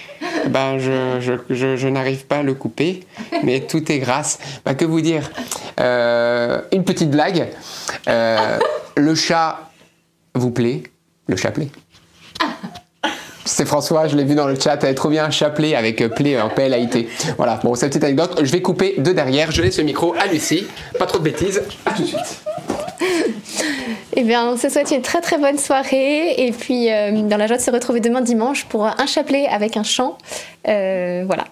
ben, 0.49 0.79
je, 0.79 1.39
je, 1.51 1.89
n'arrive 1.89 2.27
pas 2.27 2.39
à 2.39 2.43
le 2.43 2.55
couper, 2.55 3.05
mais 3.43 3.61
tout 3.61 3.91
est 3.91 3.99
grâce. 3.99 4.39
Ben, 4.65 4.75
que 4.75 4.85
vous 4.85 5.01
dire 5.01 5.31
euh, 5.81 6.61
Une 6.73 6.85
petite 6.85 7.11
blague. 7.11 7.49
Euh, 8.09 8.59
le 8.97 9.15
chat 9.15 9.71
vous 10.35 10.51
plaît 10.51 10.83
Le 11.27 11.37
chapelet 11.37 11.69
c'est 13.45 13.67
François, 13.67 14.07
je 14.07 14.17
l'ai 14.17 14.25
vu 14.25 14.35
dans 14.35 14.47
le 14.47 14.55
chat, 14.59 14.79
elle 14.83 14.91
est 14.91 14.95
trop 14.95 15.09
bien 15.09 15.29
chapelet 15.31 15.75
avec 15.75 16.01
euh, 16.01 16.09
plaie 16.09 16.41
en 16.41 16.49
PLAIT. 16.49 17.09
Voilà, 17.37 17.59
bon, 17.63 17.75
cette 17.75 17.91
petite 17.91 18.05
anecdote, 18.05 18.41
je 18.43 18.53
vais 18.53 18.63
couper 18.63 18.95
de 18.99 19.13
derrière, 19.13 19.51
je 19.51 19.63
laisse 19.63 19.79
le 19.79 19.85
micro 19.85 20.15
à 20.19 20.27
Lucie, 20.27 20.67
pas 20.99 21.07
trop 21.07 21.19
de 21.19 21.25
bêtises, 21.25 21.63
à 21.85 21.91
tout 21.91 22.03
de 22.03 22.07
suite. 22.07 22.43
Eh 24.15 24.25
bien, 24.25 24.49
on 24.49 24.57
se 24.57 24.69
souhaite 24.69 24.91
une 24.91 25.03
très 25.03 25.21
très 25.21 25.39
bonne 25.39 25.59
soirée 25.59 26.35
et 26.47 26.53
puis 26.53 26.87
dans 26.87 27.37
la 27.37 27.47
joie 27.47 27.57
de 27.57 27.63
se 27.63 27.71
retrouver 27.71 28.01
demain 28.01 28.21
dimanche 28.21 28.65
pour 28.67 28.87
un 28.87 29.07
chapelet 29.07 29.47
avec 29.47 29.77
un 29.77 29.83
chant. 29.83 30.19
voilà. 30.65 31.45